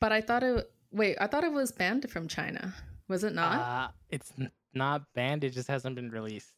but 0.00 0.12
I 0.12 0.20
thought 0.20 0.42
it. 0.42 0.70
Wait, 0.90 1.16
I 1.20 1.26
thought 1.28 1.44
it 1.44 1.52
was 1.52 1.72
banned 1.72 2.10
from 2.10 2.28
China. 2.28 2.74
Was 3.08 3.24
it 3.24 3.32
not? 3.34 3.58
Uh, 3.58 3.88
it's 4.10 4.32
not 4.74 5.02
banned. 5.14 5.44
It 5.44 5.50
just 5.50 5.68
hasn't 5.68 5.94
been 5.96 6.10
released. 6.10 6.52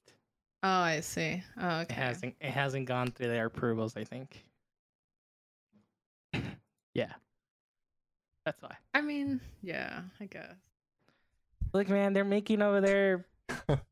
Oh, 0.65 0.69
I 0.69 1.01
see. 1.01 1.43
Oh, 1.61 1.81
It 1.81 1.93
hasn't. 1.93 2.35
It 2.41 2.51
hasn't 2.51 2.87
gone 2.87 3.13
through 3.13 3.29
their 3.29 3.47
approvals. 3.47 3.97
I 3.97 4.03
think. 4.05 4.45
yeah. 6.95 7.13
That's 8.45 8.61
why. 8.63 8.75
I 8.93 9.01
mean, 9.01 9.41
yeah, 9.63 10.01
I 10.21 10.27
guess. 10.27 10.53
Look, 11.73 11.89
man, 11.89 12.13
they're 12.13 12.25
making 12.25 12.61
over 12.63 12.81
there 12.81 13.25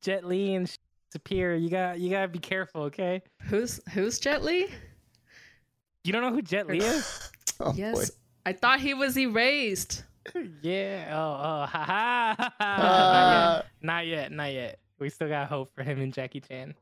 Jet 0.03 0.25
Li 0.27 0.55
and 0.55 0.71
Sapir. 1.15 1.61
You 1.61 1.69
got. 1.71 2.01
You 2.01 2.11
gotta 2.11 2.29
be 2.29 2.39
careful, 2.39 2.83
okay? 2.83 3.23
Who's 3.43 3.81
who's 3.93 4.19
Jet 4.19 4.43
Li? 4.43 4.69
You 6.05 6.13
don't 6.13 6.23
know 6.23 6.33
who 6.33 6.43
Jet 6.43 6.67
Li 6.67 6.79
is? 6.79 7.31
oh 7.61 7.73
yes, 7.77 7.95
boy, 8.11 8.17
I 8.45 8.53
thought 8.53 8.81
he 8.81 8.93
was 8.95 9.17
erased. 9.17 10.05
yeah. 10.63 11.09
Oh. 11.13 11.17
Oh. 11.63 11.67
Ha 11.67 11.85
ha. 11.85 12.35
ha, 12.39 12.55
ha. 12.59 12.59
Ah. 12.61 13.63
Not 13.81 14.07
yet. 14.07 14.33
Not 14.33 14.53
yet. 14.53 14.53
Not 14.53 14.53
yet. 14.53 14.79
We 15.03 15.11
still 15.11 15.29
got 15.29 15.49
hope 15.49 15.75
for 15.75 15.83
him 15.83 16.01
and 16.01 16.15
Jackie 16.15 16.39
Chan. 16.39 16.77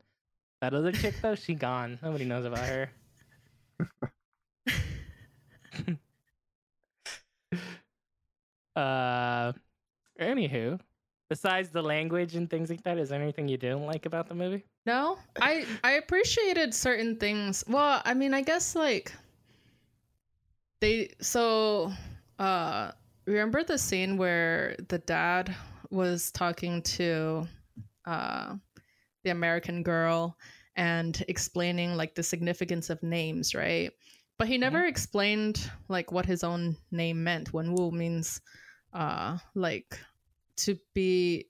That 0.61 0.75
other 0.75 0.91
chick 0.91 1.15
though, 1.23 1.33
she 1.33 1.55
gone. 1.55 1.97
Nobody 2.03 2.23
knows 2.23 2.45
about 2.45 2.59
her. 2.59 2.91
uh, 8.75 9.53
anywho, 10.19 10.79
besides 11.31 11.69
the 11.69 11.81
language 11.81 12.35
and 12.35 12.47
things 12.47 12.69
like 12.69 12.83
that, 12.83 12.99
is 12.99 13.09
there 13.09 13.19
anything 13.19 13.47
you 13.47 13.57
didn't 13.57 13.87
like 13.87 14.05
about 14.05 14.29
the 14.29 14.35
movie? 14.35 14.63
No, 14.85 15.17
I 15.41 15.65
I 15.83 15.93
appreciated 15.93 16.75
certain 16.75 17.15
things. 17.15 17.63
Well, 17.67 18.03
I 18.05 18.13
mean, 18.13 18.35
I 18.35 18.43
guess 18.43 18.75
like 18.75 19.11
they 20.79 21.09
so 21.21 21.91
uh 22.37 22.91
remember 23.25 23.63
the 23.63 23.79
scene 23.79 24.15
where 24.15 24.75
the 24.89 24.99
dad 24.99 25.55
was 25.89 26.29
talking 26.29 26.83
to 26.83 27.47
uh 28.05 28.55
the 29.23 29.29
American 29.31 29.83
girl 29.83 30.37
and 30.75 31.23
explaining 31.27 31.95
like 31.95 32.15
the 32.15 32.23
significance 32.23 32.89
of 32.89 33.01
names, 33.03 33.53
right? 33.53 33.91
But 34.37 34.47
he 34.47 34.57
never 34.57 34.85
explained 34.85 35.69
like 35.89 36.11
what 36.11 36.25
his 36.25 36.43
own 36.43 36.75
name 36.91 37.23
meant. 37.23 37.53
Wen 37.53 37.73
Wu 37.73 37.91
means 37.91 38.41
uh 38.93 39.37
like 39.55 39.99
to 40.57 40.77
be 40.93 41.47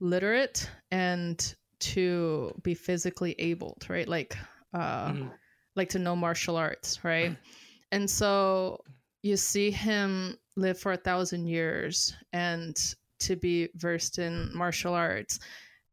literate 0.00 0.68
and 0.90 1.54
to 1.80 2.52
be 2.62 2.74
physically 2.74 3.34
abled, 3.38 3.86
right? 3.88 4.08
Like 4.08 4.36
uh 4.74 5.12
Mhm. 5.12 5.32
like 5.76 5.88
to 5.90 5.98
know 5.98 6.16
martial 6.16 6.56
arts, 6.56 7.04
right? 7.04 7.36
And 7.92 8.08
so 8.08 8.82
you 9.22 9.36
see 9.36 9.70
him 9.70 10.38
live 10.56 10.78
for 10.78 10.92
a 10.92 10.96
thousand 10.96 11.46
years 11.46 12.14
and 12.32 12.74
to 13.18 13.36
be 13.36 13.68
versed 13.74 14.18
in 14.18 14.50
martial 14.56 14.94
arts 14.94 15.38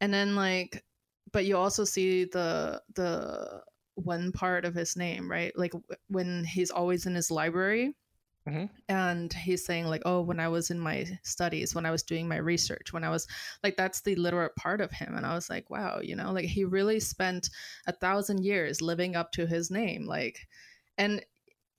and 0.01 0.13
then 0.13 0.35
like 0.35 0.83
but 1.31 1.45
you 1.45 1.57
also 1.57 1.83
see 1.83 2.25
the 2.25 2.81
the 2.95 3.62
one 3.95 4.31
part 4.31 4.65
of 4.65 4.73
his 4.73 4.95
name 4.95 5.29
right? 5.29 5.51
Like 5.57 5.73
when 6.07 6.43
he's 6.45 6.71
always 6.71 7.05
in 7.05 7.15
his 7.15 7.29
library 7.29 7.93
mm-hmm. 8.47 8.65
and 8.88 9.31
he's 9.33 9.65
saying 9.65 9.85
like 9.85 10.01
oh 10.05 10.21
when 10.21 10.39
i 10.39 10.47
was 10.47 10.71
in 10.71 10.79
my 10.79 11.05
studies 11.23 11.75
when 11.75 11.85
i 11.85 11.91
was 11.91 12.03
doing 12.03 12.27
my 12.27 12.38
research 12.38 12.93
when 12.93 13.03
i 13.03 13.09
was 13.09 13.27
like 13.63 13.75
that's 13.75 14.01
the 14.01 14.15
literate 14.15 14.55
part 14.55 14.81
of 14.81 14.91
him. 14.91 15.15
And 15.15 15.25
i 15.25 15.35
was 15.35 15.49
like 15.49 15.69
wow 15.69 15.99
you 16.01 16.15
know? 16.15 16.31
Like 16.31 16.45
he 16.45 16.63
really 16.63 16.99
spent 16.99 17.49
a 17.88 17.91
thousand 17.91 18.43
years 18.43 18.81
living 18.81 19.15
up 19.15 19.31
to 19.33 19.45
his 19.45 19.69
name 19.69 20.05
like 20.05 20.39
and 20.97 21.23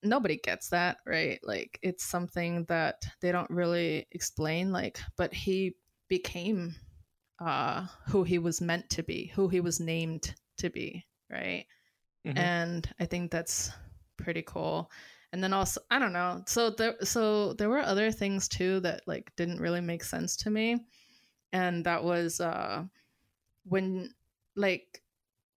nobody 0.02 0.38
gets 0.42 0.68
that 0.70 0.98
right? 1.06 1.40
Like 1.42 1.78
it's 1.82 2.04
something 2.04 2.64
that 2.68 3.02
they 3.20 3.32
don't 3.32 3.50
really 3.50 4.06
explain 4.12 4.72
like 4.72 5.00
but 5.16 5.32
he 5.34 5.76
became 6.08 6.74
uh 7.40 7.86
who 8.08 8.22
he 8.22 8.38
was 8.38 8.60
meant 8.60 8.88
to 8.90 9.02
be 9.02 9.32
who 9.34 9.48
he 9.48 9.60
was 9.60 9.80
named 9.80 10.34
to 10.58 10.70
be 10.70 11.04
right? 11.30 11.64
Mm-hmm. 12.26 12.36
and 12.36 12.94
i 13.00 13.06
think 13.06 13.30
that's 13.30 13.70
pretty 14.18 14.42
cool. 14.42 14.90
And 15.32 15.42
then 15.42 15.52
also 15.52 15.80
i 15.90 15.98
don't 15.98 16.12
know 16.12 16.42
so 16.46 16.70
there 16.70 16.96
so 17.02 17.54
there 17.54 17.70
were 17.70 17.80
other 17.80 18.10
things 18.10 18.48
too 18.48 18.80
that 18.80 19.02
like 19.06 19.32
didn't 19.36 19.60
really 19.60 19.80
make 19.80 20.04
sense 20.04 20.36
to 20.38 20.50
me. 20.50 20.84
And 21.52 21.84
that 21.84 22.04
was 22.04 22.40
uh 22.40 22.84
when 23.64 24.12
like 24.56 25.02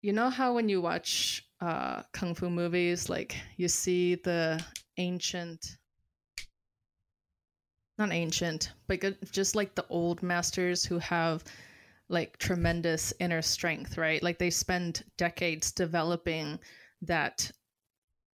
you 0.02 0.14
know 0.14 0.30
how 0.30 0.54
when 0.54 0.70
you 0.70 0.82
watch 0.82 1.48
uh, 1.62 2.02
kung 2.12 2.34
fu 2.34 2.50
movies, 2.50 3.10
like 3.10 3.36
you 3.58 3.68
see 3.68 4.16
the 4.16 4.64
ancient, 4.98 5.78
not 7.98 8.12
ancient, 8.12 8.72
but 8.88 9.00
just 9.32 9.56
like 9.56 9.76
the 9.76 9.86
old 9.90 10.24
masters 10.24 10.84
who 10.84 10.98
have 10.98 11.44
like 12.12 12.38
tremendous 12.38 13.14
inner 13.20 13.42
strength, 13.42 13.98
right? 13.98 14.22
Like 14.22 14.38
they 14.38 14.50
spend 14.50 15.04
decades 15.18 15.72
developing 15.72 16.60
that 17.02 17.50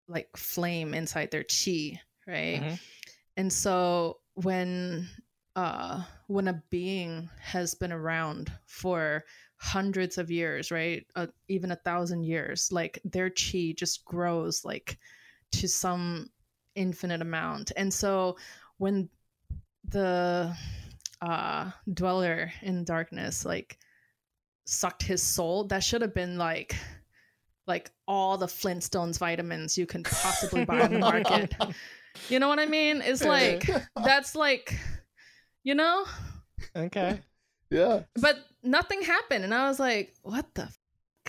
like 0.08 0.30
flame 0.36 0.94
inside 0.94 1.30
their 1.30 1.44
chi, 1.44 2.00
right? 2.26 2.62
Mm-hmm. 2.62 2.76
And 3.38 3.52
so 3.52 4.20
when 4.36 5.08
uh 5.56 6.04
when 6.28 6.48
a 6.48 6.64
being 6.70 7.30
has 7.42 7.76
been 7.76 7.92
around 7.92 8.52
for 8.66 9.24
hundreds 9.58 10.18
of 10.18 10.32
years, 10.32 10.72
right? 10.72 11.06
Uh, 11.16 11.28
even 11.48 11.72
a 11.72 11.78
thousand 11.78 12.24
years, 12.24 12.72
like 12.72 13.00
their 13.04 13.30
chi 13.30 13.74
just 13.76 14.06
grows 14.06 14.64
like 14.64 14.98
to 15.52 15.68
some 15.68 16.30
infinite 16.76 17.22
amount. 17.22 17.72
And 17.76 17.94
so 17.94 18.38
when 18.78 19.10
the 19.88 20.56
uh, 21.22 21.72
dweller 21.94 22.52
in 22.62 22.84
darkness 22.84 23.46
like 23.46 23.78
sucked 24.66 25.04
his 25.04 25.22
soul, 25.22 25.66
that 25.66 25.84
should 25.84 26.02
have 26.02 26.14
been 26.14 26.38
like 26.38 26.76
like 27.68 27.92
all 28.08 28.38
the 28.38 28.46
Flintstones 28.46 29.18
vitamins 29.18 29.78
you 29.78 29.86
can 29.86 30.04
possibly 30.04 30.66
buy 30.66 30.82
on 30.82 30.94
the 30.94 31.00
market. 31.12 31.54
you 32.30 32.40
know 32.40 32.48
what 32.48 32.60
I 32.60 32.66
mean? 32.66 33.02
It's 33.02 33.24
like 33.24 33.70
that's 34.04 34.36
like 34.36 34.78
you 35.64 35.76
know? 35.76 36.06
Okay. 36.76 37.20
Yeah. 37.72 38.04
But 38.22 38.38
nothing 38.64 39.02
happened, 39.02 39.44
and 39.44 39.54
I 39.54 39.68
was 39.68 39.80
like, 39.80 40.14
"What 40.22 40.46
the, 40.54 40.64
f-? 40.64 40.78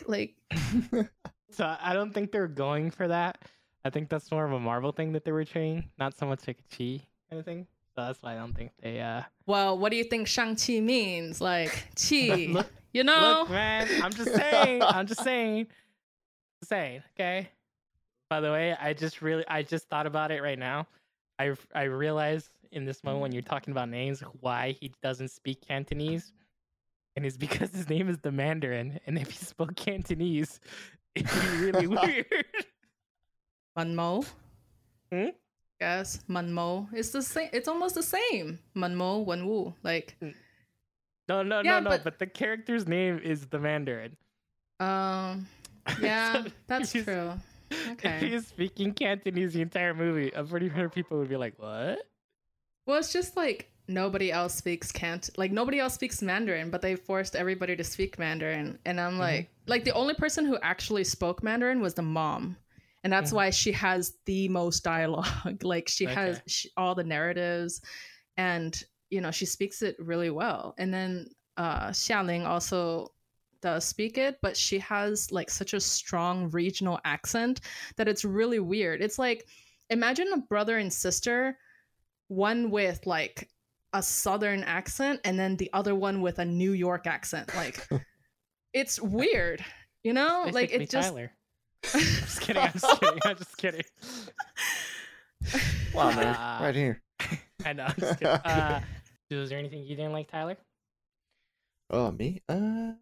like?" 0.07 0.35
so 1.51 1.77
I 1.81 1.95
don't 1.95 2.13
think 2.13 2.31
they're 2.31 2.47
going 2.47 2.91
for 2.91 3.09
that. 3.09 3.39
I 3.85 3.91
think 3.91 4.09
that's 4.09 4.31
more 4.31 4.45
of 4.45 4.53
a 4.53 4.61
Marvel 4.61 4.93
thing 4.93 5.13
that 5.13 5.25
they 5.25 5.33
were 5.33 5.45
trying, 5.45 5.91
not 5.99 6.17
so 6.17 6.27
much 6.27 6.47
like 6.47 6.59
a 6.59 6.77
chi 6.77 7.07
kind 7.31 7.41
of 7.41 7.45
thing. 7.45 7.67
So 7.97 8.05
that's 8.05 8.23
why 8.23 8.35
I 8.35 8.37
don't 8.37 8.55
think 8.55 8.73
they. 8.83 9.01
uh 9.01 9.23
Well, 9.47 9.79
what 9.79 9.91
do 9.91 9.97
you 9.97 10.05
think 10.05 10.29
Shang 10.29 10.57
Chi 10.57 10.81
means? 10.81 11.41
Like 11.41 11.71
chi, 12.09 12.49
look, 12.51 12.71
you 12.93 13.05
know? 13.05 13.41
Look, 13.41 13.51
man, 13.51 13.89
I'm 14.03 14.13
just 14.13 14.35
saying. 14.35 14.83
I'm 14.83 15.07
just 15.07 15.23
saying. 15.25 15.67
Just 16.61 16.69
saying. 16.69 17.03
Okay. 17.15 17.49
By 18.29 18.41
the 18.41 18.51
way, 18.51 18.77
I 18.79 18.93
just 18.93 19.23
really, 19.23 19.45
I 19.49 19.63
just 19.63 19.89
thought 19.89 20.07
about 20.07 20.31
it 20.31 20.43
right 20.43 20.59
now. 20.59 20.87
I 21.39 21.55
I 21.75 21.85
realized 21.85 22.51
in 22.73 22.85
this 22.85 23.03
moment 23.03 23.23
when 23.23 23.33
you're 23.33 23.43
talking 23.43 23.73
about 23.73 23.89
names 23.89 24.21
why 24.41 24.77
he 24.81 24.93
doesn't 25.03 25.29
speak 25.31 25.61
Cantonese 25.67 26.33
and 27.17 27.25
it's 27.25 27.37
because 27.37 27.71
his 27.71 27.89
name 27.89 28.09
is 28.09 28.19
the 28.19 28.31
Mandarin, 28.31 29.01
and 29.07 29.19
if 29.19 29.31
he 29.31 29.39
spoke 29.45 29.75
Cantonese, 29.75 30.61
it'd 31.15 31.29
be 31.29 31.57
really 31.65 31.87
weird. 31.87 32.27
Munmo. 33.77 34.25
Hmm? 35.11 35.29
Yes, 35.81 36.21
Munmo. 36.29 36.89
It's 36.93 37.11
the 37.11 37.23
same. 37.23 37.51
It's 37.53 37.69
almost 37.69 37.95
the 37.95 38.03
same. 38.03 38.59
Munmo, 38.75 39.27
Wenwu. 39.27 39.75
Like. 39.83 40.17
Hmm. 40.21 40.31
No, 41.29 41.43
no, 41.43 41.61
yeah, 41.61 41.81
no, 41.81 41.81
no. 41.81 41.91
But, 41.91 42.05
but 42.05 42.19
the 42.19 42.27
character's 42.27 42.87
name 42.87 43.21
is 43.23 43.47
the 43.47 43.59
Mandarin. 43.59 44.17
Um. 44.81 45.47
Yeah, 46.01 46.43
so 46.43 46.51
that's 46.67 46.91
true. 46.91 47.31
Okay. 47.93 48.17
If 48.17 48.21
he's 48.23 48.47
speaking 48.49 48.93
Cantonese 48.93 49.53
the 49.53 49.63
entire 49.63 49.95
movie, 49.95 50.35
I'm 50.35 50.49
pretty 50.49 50.69
sure 50.69 50.89
people 50.89 51.19
would 51.19 51.29
be 51.29 51.37
like, 51.37 51.55
"What?" 51.59 52.01
Well, 52.87 52.99
it's 52.99 53.13
just 53.13 53.37
like 53.37 53.71
nobody 53.89 54.33
else 54.33 54.55
speaks 54.55 54.91
can't 54.91 55.31
like 55.37 55.53
nobody 55.53 55.79
else 55.79 55.95
speaks 55.95 56.21
mandarin 56.21 56.71
but 56.71 56.83
they 56.83 56.97
forced 56.97 57.37
everybody 57.37 57.77
to 57.77 57.85
speak 57.85 58.19
mandarin 58.19 58.79
and 58.85 59.01
i'm 59.01 59.19
like 59.19 59.45
mm-hmm. 59.45 59.71
like 59.71 59.85
the 59.85 59.93
only 59.93 60.15
person 60.15 60.45
who 60.45 60.59
actually 60.63 61.05
spoke 61.05 61.43
mandarin 61.43 61.81
was 61.81 61.95
the 61.95 62.03
mom 62.03 62.57
and 63.07 63.13
that's 63.13 63.29
mm-hmm. 63.29 63.37
why 63.37 63.51
she 63.51 63.71
has 63.71 64.15
the 64.25 64.49
most 64.49 64.83
dialogue 64.83 65.63
like 65.63 65.87
she 65.89 66.07
okay. 66.09 66.15
has 66.15 66.43
she, 66.49 66.69
all 66.77 66.93
the 66.93 67.05
narratives 67.05 67.81
and 68.37 68.83
you 69.11 69.21
know 69.21 69.31
she 69.31 69.47
speaks 69.47 69.81
it 69.81 69.95
really 70.01 70.31
well 70.31 70.75
and 70.77 70.93
then 70.93 71.29
uh 71.57 71.91
xialing 71.91 72.45
also 72.45 73.13
does 73.63 73.85
speak 73.85 74.19
it 74.19 74.39
but 74.43 74.57
she 74.57 74.81
has 74.81 75.31
like 75.31 75.49
such 75.49 75.73
a 75.73 75.81
strong 75.81 76.51
regional 76.51 76.99
accent 77.05 77.61
that 77.97 78.09
it's 78.09 78.25
really 78.25 78.59
weird 78.59 79.01
it's 79.01 79.21
like 79.21 79.47
imagine 79.91 80.27
a 80.35 80.39
brother 80.39 80.79
and 80.79 80.93
sister 80.93 81.57
one 82.27 82.73
with 82.73 83.07
like 83.07 83.49
a 83.93 84.03
southern 84.03 84.65
accent 84.65 85.21
and 85.25 85.39
then 85.39 85.57
the 85.57 85.71
other 85.73 85.95
one 85.95 86.21
with 86.21 86.41
a 86.41 86.45
New 86.45 86.73
York 86.73 87.07
accent. 87.07 87.55
Like 87.55 87.89
it's 88.73 89.01
weird, 89.01 89.65
you 90.03 90.13
know? 90.13 90.49
like 90.51 90.73
it 90.73 90.91
just 90.91 91.09
Tyler. 91.09 91.33
I'm 91.95 92.01
just 92.01 92.41
kidding. 92.41 92.63
I'm 92.63 92.73
just 92.73 93.01
kidding. 93.01 93.21
I'm 93.25 93.37
just 93.37 93.57
kidding. 93.57 93.83
Wow, 95.95 96.11
man, 96.11 96.35
uh, 96.35 96.59
right 96.61 96.75
here. 96.75 97.03
I 97.65 97.73
know. 97.73 97.89
Uh, 98.23 98.81
was 99.31 99.51
there 99.51 99.59
anything 99.59 99.85
you 99.85 99.97
didn't 99.97 100.13
like, 100.13 100.31
Tyler? 100.31 100.57
Oh, 101.91 102.11
me? 102.11 102.43
Uh, 102.49 102.93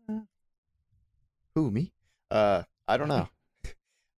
who 1.55 1.71
me? 1.71 1.93
Uh, 2.31 2.63
I 2.87 2.97
don't 2.97 3.09
know. 3.09 3.29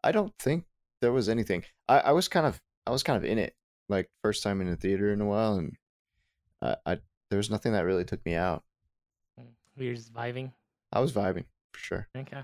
I 0.04 0.12
don't 0.12 0.34
think 0.40 0.66
there 1.02 1.12
was 1.12 1.30
anything. 1.30 1.64
I, 1.88 2.00
I 2.00 2.12
was 2.12 2.28
kind 2.28 2.46
of, 2.46 2.62
I 2.86 2.92
was 2.92 3.04
kind 3.04 3.18
of 3.18 3.24
in 3.24 3.38
it, 3.38 3.56
like 3.90 4.10
first 4.24 4.44
time 4.44 4.62
in 4.62 4.68
a 4.68 4.76
theater 4.76 5.12
in 5.14 5.22
a 5.22 5.26
while, 5.26 5.56
and 5.56 5.78
I, 6.62 6.76
I 6.86 6.98
there 7.30 7.38
was 7.38 7.50
nothing 7.50 7.74
that 7.74 7.86
really 7.86 8.06
took 8.06 8.26
me 8.26 8.36
out. 8.36 8.64
We 9.78 9.88
were 9.88 9.96
just 9.96 10.14
vibing. 10.14 10.52
I 10.92 11.00
was 11.00 11.12
vibing 11.12 11.46
for 11.74 11.80
sure. 11.80 12.08
Okay. 12.16 12.44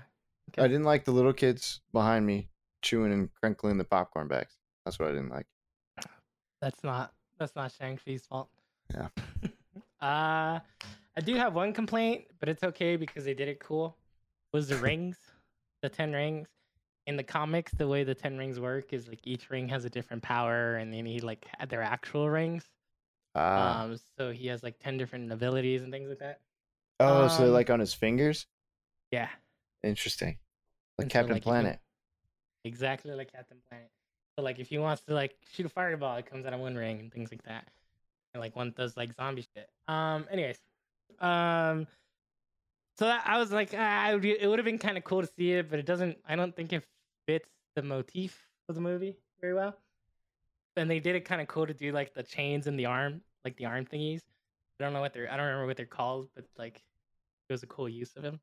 Okay. 0.50 0.62
I 0.62 0.68
didn't 0.68 0.84
like 0.84 1.04
the 1.04 1.12
little 1.12 1.32
kids 1.32 1.80
behind 1.92 2.26
me 2.26 2.48
chewing 2.82 3.12
and 3.12 3.32
crinkling 3.34 3.78
the 3.78 3.84
popcorn 3.84 4.28
bags. 4.28 4.58
That's 4.84 4.98
what 4.98 5.08
I 5.08 5.12
didn't 5.12 5.30
like. 5.30 5.46
That's 6.60 6.82
not 6.84 7.12
that's 7.38 7.56
not 7.56 7.72
Shang 7.72 7.98
Chi's 8.04 8.26
fault. 8.26 8.48
Yeah. 8.92 9.08
uh 10.00 10.60
I 11.14 11.20
do 11.20 11.34
have 11.34 11.54
one 11.54 11.72
complaint, 11.72 12.24
but 12.40 12.48
it's 12.48 12.64
okay 12.64 12.96
because 12.96 13.24
they 13.24 13.34
did 13.34 13.48
it 13.48 13.60
cool. 13.60 13.96
Was 14.52 14.68
the 14.68 14.76
rings, 14.88 15.16
the 15.82 15.88
ten 15.88 16.12
rings. 16.12 16.48
In 17.08 17.16
the 17.16 17.24
comics, 17.24 17.72
the 17.72 17.88
way 17.88 18.04
the 18.04 18.14
ten 18.14 18.38
rings 18.38 18.60
work 18.60 18.92
is 18.92 19.08
like 19.08 19.18
each 19.24 19.50
ring 19.50 19.68
has 19.68 19.84
a 19.84 19.90
different 19.90 20.22
power, 20.22 20.76
and 20.76 20.92
they 20.92 21.02
need 21.02 21.24
like 21.24 21.44
had 21.58 21.68
their 21.68 21.82
actual 21.82 22.30
rings. 22.30 22.64
Ah. 23.34 23.82
Um, 23.82 23.98
so 24.16 24.30
he 24.30 24.46
has 24.46 24.62
like 24.62 24.78
ten 24.78 24.98
different 24.98 25.32
abilities 25.32 25.82
and 25.82 25.92
things 25.92 26.08
like 26.08 26.20
that. 26.20 26.40
Oh, 27.00 27.24
um, 27.24 27.28
so 27.28 27.50
like 27.50 27.70
on 27.70 27.80
his 27.80 27.92
fingers? 27.92 28.46
Yeah. 29.10 29.28
Interesting. 29.82 30.38
Like 30.98 31.04
and 31.04 31.10
Captain 31.10 31.30
so, 31.30 31.34
like, 31.34 31.42
Planet. 31.42 31.80
exactly 32.64 33.12
like 33.12 33.32
Captain 33.32 33.58
Planet. 33.68 33.90
So 34.36 34.42
like 34.42 34.58
if 34.58 34.68
he 34.68 34.78
wants 34.78 35.02
to 35.02 35.14
like 35.14 35.36
shoot 35.52 35.66
a 35.66 35.68
fireball, 35.68 36.16
it 36.16 36.26
comes 36.26 36.46
out 36.46 36.52
of 36.52 36.60
one 36.60 36.74
ring 36.74 37.00
and 37.00 37.12
things 37.12 37.30
like 37.30 37.42
that. 37.44 37.66
And 38.34 38.40
like 38.40 38.56
one 38.56 38.72
does 38.76 38.96
like 38.96 39.14
zombie 39.14 39.46
shit. 39.54 39.68
Um. 39.88 40.26
Anyways. 40.30 40.58
Um. 41.20 41.86
So 42.98 43.06
that, 43.06 43.24
I 43.26 43.38
was 43.38 43.50
like, 43.50 43.74
ah, 43.76 44.12
it 44.12 44.46
would 44.46 44.58
have 44.58 44.66
been 44.66 44.78
kind 44.78 44.98
of 44.98 45.04
cool 45.04 45.22
to 45.22 45.28
see 45.36 45.52
it, 45.52 45.70
but 45.70 45.78
it 45.78 45.86
doesn't. 45.86 46.18
I 46.26 46.36
don't 46.36 46.54
think 46.54 46.72
it 46.72 46.84
fits 47.26 47.48
the 47.74 47.82
motif 47.82 48.38
of 48.68 48.74
the 48.74 48.80
movie 48.80 49.16
very 49.40 49.54
well 49.54 49.76
and 50.76 50.90
they 50.90 51.00
did 51.00 51.14
it 51.14 51.24
kind 51.24 51.40
of 51.40 51.48
cool 51.48 51.66
to 51.66 51.74
do 51.74 51.92
like 51.92 52.14
the 52.14 52.22
chains 52.22 52.66
and 52.66 52.78
the 52.78 52.86
arm, 52.86 53.20
like 53.44 53.56
the 53.56 53.66
arm 53.66 53.84
thingies. 53.84 54.20
I 54.80 54.84
don't 54.84 54.92
know 54.92 55.00
what 55.00 55.12
they're. 55.12 55.30
I 55.30 55.36
don't 55.36 55.46
remember 55.46 55.66
what 55.66 55.76
they're 55.76 55.86
called, 55.86 56.28
but 56.34 56.44
like 56.58 56.82
it 57.48 57.52
was 57.52 57.62
a 57.62 57.66
cool 57.66 57.88
use 57.88 58.16
of 58.16 58.24
him. 58.24 58.40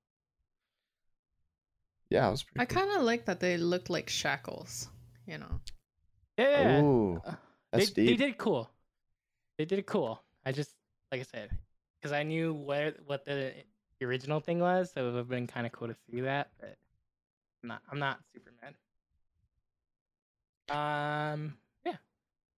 Yeah, 2.09 2.27
it 2.27 2.31
was. 2.31 2.43
Pretty. 2.43 2.61
I 2.61 2.65
cool. 2.65 2.81
kind 2.81 2.97
of 2.97 3.03
like 3.03 3.25
that 3.25 3.39
they 3.39 3.57
looked 3.57 3.89
like 3.89 4.09
shackles. 4.09 4.89
You 5.25 5.37
know. 5.37 5.59
Yeah. 6.37 6.81
Ooh, 6.81 7.21
that's 7.71 7.91
they, 7.91 8.05
deep. 8.05 8.17
they 8.19 8.25
did 8.25 8.37
cool. 8.37 8.69
they 9.57 9.65
did 9.65 9.79
it 9.79 9.85
cool. 9.85 10.23
I 10.45 10.51
just 10.51 10.73
like 11.11 11.21
I 11.21 11.23
said, 11.23 11.49
because 11.99 12.13
I 12.13 12.23
knew 12.23 12.53
where 12.53 12.93
what 13.05 13.25
the 13.25 13.53
original 14.01 14.39
thing 14.39 14.59
was, 14.59 14.91
so 14.93 15.01
it 15.01 15.11
would 15.11 15.17
have 15.17 15.29
been 15.29 15.47
kind 15.47 15.65
of 15.65 15.73
cool 15.73 15.89
to 15.89 15.95
see 16.09 16.21
that. 16.21 16.49
But 16.59 16.77
I'm 17.61 17.67
not, 17.67 17.81
I'm 17.91 17.99
not 17.99 18.19
Superman. 18.33 18.75
Um, 20.71 21.57
yeah, 21.85 21.97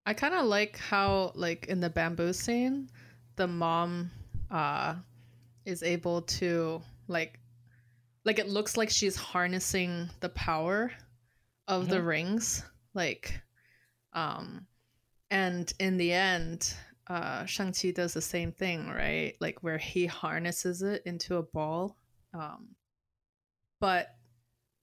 I 0.05 0.13
kind 0.13 0.35
of 0.35 0.45
like 0.45 0.77
how, 0.77 1.31
like 1.33 1.65
in 1.67 1.79
the 1.79 1.89
bamboo 1.89 2.33
scene, 2.33 2.89
the 3.35 3.47
mom 3.47 4.11
uh 4.51 4.95
is 5.65 5.81
able 5.81 6.21
to 6.23 6.81
like, 7.07 7.39
like 8.25 8.39
it 8.39 8.49
looks 8.49 8.77
like 8.77 8.89
she's 8.89 9.15
harnessing 9.15 10.09
the 10.19 10.29
power 10.29 10.91
of 11.67 11.89
the 11.89 12.01
Mhm. 12.01 12.07
rings, 12.07 12.63
like, 12.93 13.41
um, 14.13 14.67
and 15.29 15.71
in 15.79 15.97
the 15.97 16.11
end, 16.13 16.73
uh, 17.07 17.45
Shang 17.45 17.73
Chi 17.73 17.91
does 17.91 18.13
the 18.13 18.21
same 18.21 18.51
thing, 18.51 18.89
right? 18.89 19.35
Like 19.39 19.63
where 19.63 19.77
he 19.77 20.05
harnesses 20.05 20.81
it 20.81 21.03
into 21.05 21.37
a 21.37 21.43
ball, 21.43 21.97
um, 22.33 22.75
but 23.79 24.15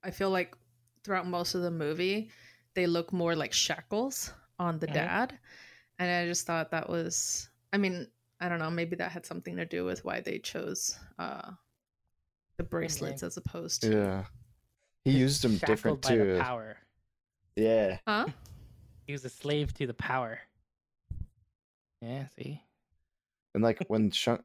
I 0.02 0.10
feel 0.10 0.30
like 0.30 0.56
throughout 1.04 1.26
most 1.26 1.54
of 1.54 1.62
the 1.62 1.70
movie, 1.70 2.30
they 2.74 2.86
look 2.86 3.12
more 3.12 3.34
like 3.36 3.52
shackles 3.52 4.32
on 4.58 4.78
the 4.78 4.86
Mhm. 4.86 4.92
dad. 4.94 5.38
And 5.98 6.10
I 6.10 6.26
just 6.26 6.46
thought 6.46 6.70
that 6.70 6.88
was, 6.88 7.48
I 7.72 7.76
mean, 7.78 8.08
I 8.40 8.48
don't 8.48 8.58
know, 8.58 8.70
maybe 8.70 8.96
that 8.96 9.12
had 9.12 9.26
something 9.26 9.56
to 9.56 9.64
do 9.66 9.84
with 9.84 10.04
why 10.04 10.20
they 10.20 10.38
chose 10.38 10.98
uh, 11.18 11.52
the 12.58 12.64
bracelets 12.64 13.22
as 13.22 13.36
opposed 13.36 13.82
to. 13.82 13.90
Yeah. 13.90 14.24
He 15.04 15.12
used 15.12 15.42
them 15.42 15.58
Shackled 15.58 15.68
different 15.68 16.02
by 16.02 16.16
the 16.16 16.24
too. 16.24 16.38
power. 16.40 16.76
Yeah. 17.56 17.98
Huh? 18.06 18.26
He 19.06 19.12
was 19.12 19.24
a 19.24 19.30
slave 19.30 19.72
to 19.74 19.86
the 19.86 19.94
power. 19.94 20.40
Yeah, 22.02 22.26
see. 22.36 22.62
And 23.54 23.64
like 23.64 23.82
when 23.88 24.10
Shang 24.12 24.40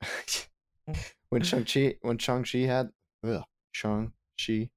when 1.29 1.43
Shang 1.43 1.65
Chi 1.65 1.95
when 2.01 2.17
Shang 2.17 2.43
Chi 2.43 2.59
had 2.59 2.89
ugh, 3.27 3.43
Shang 3.71 4.13
Chi, 4.43 4.69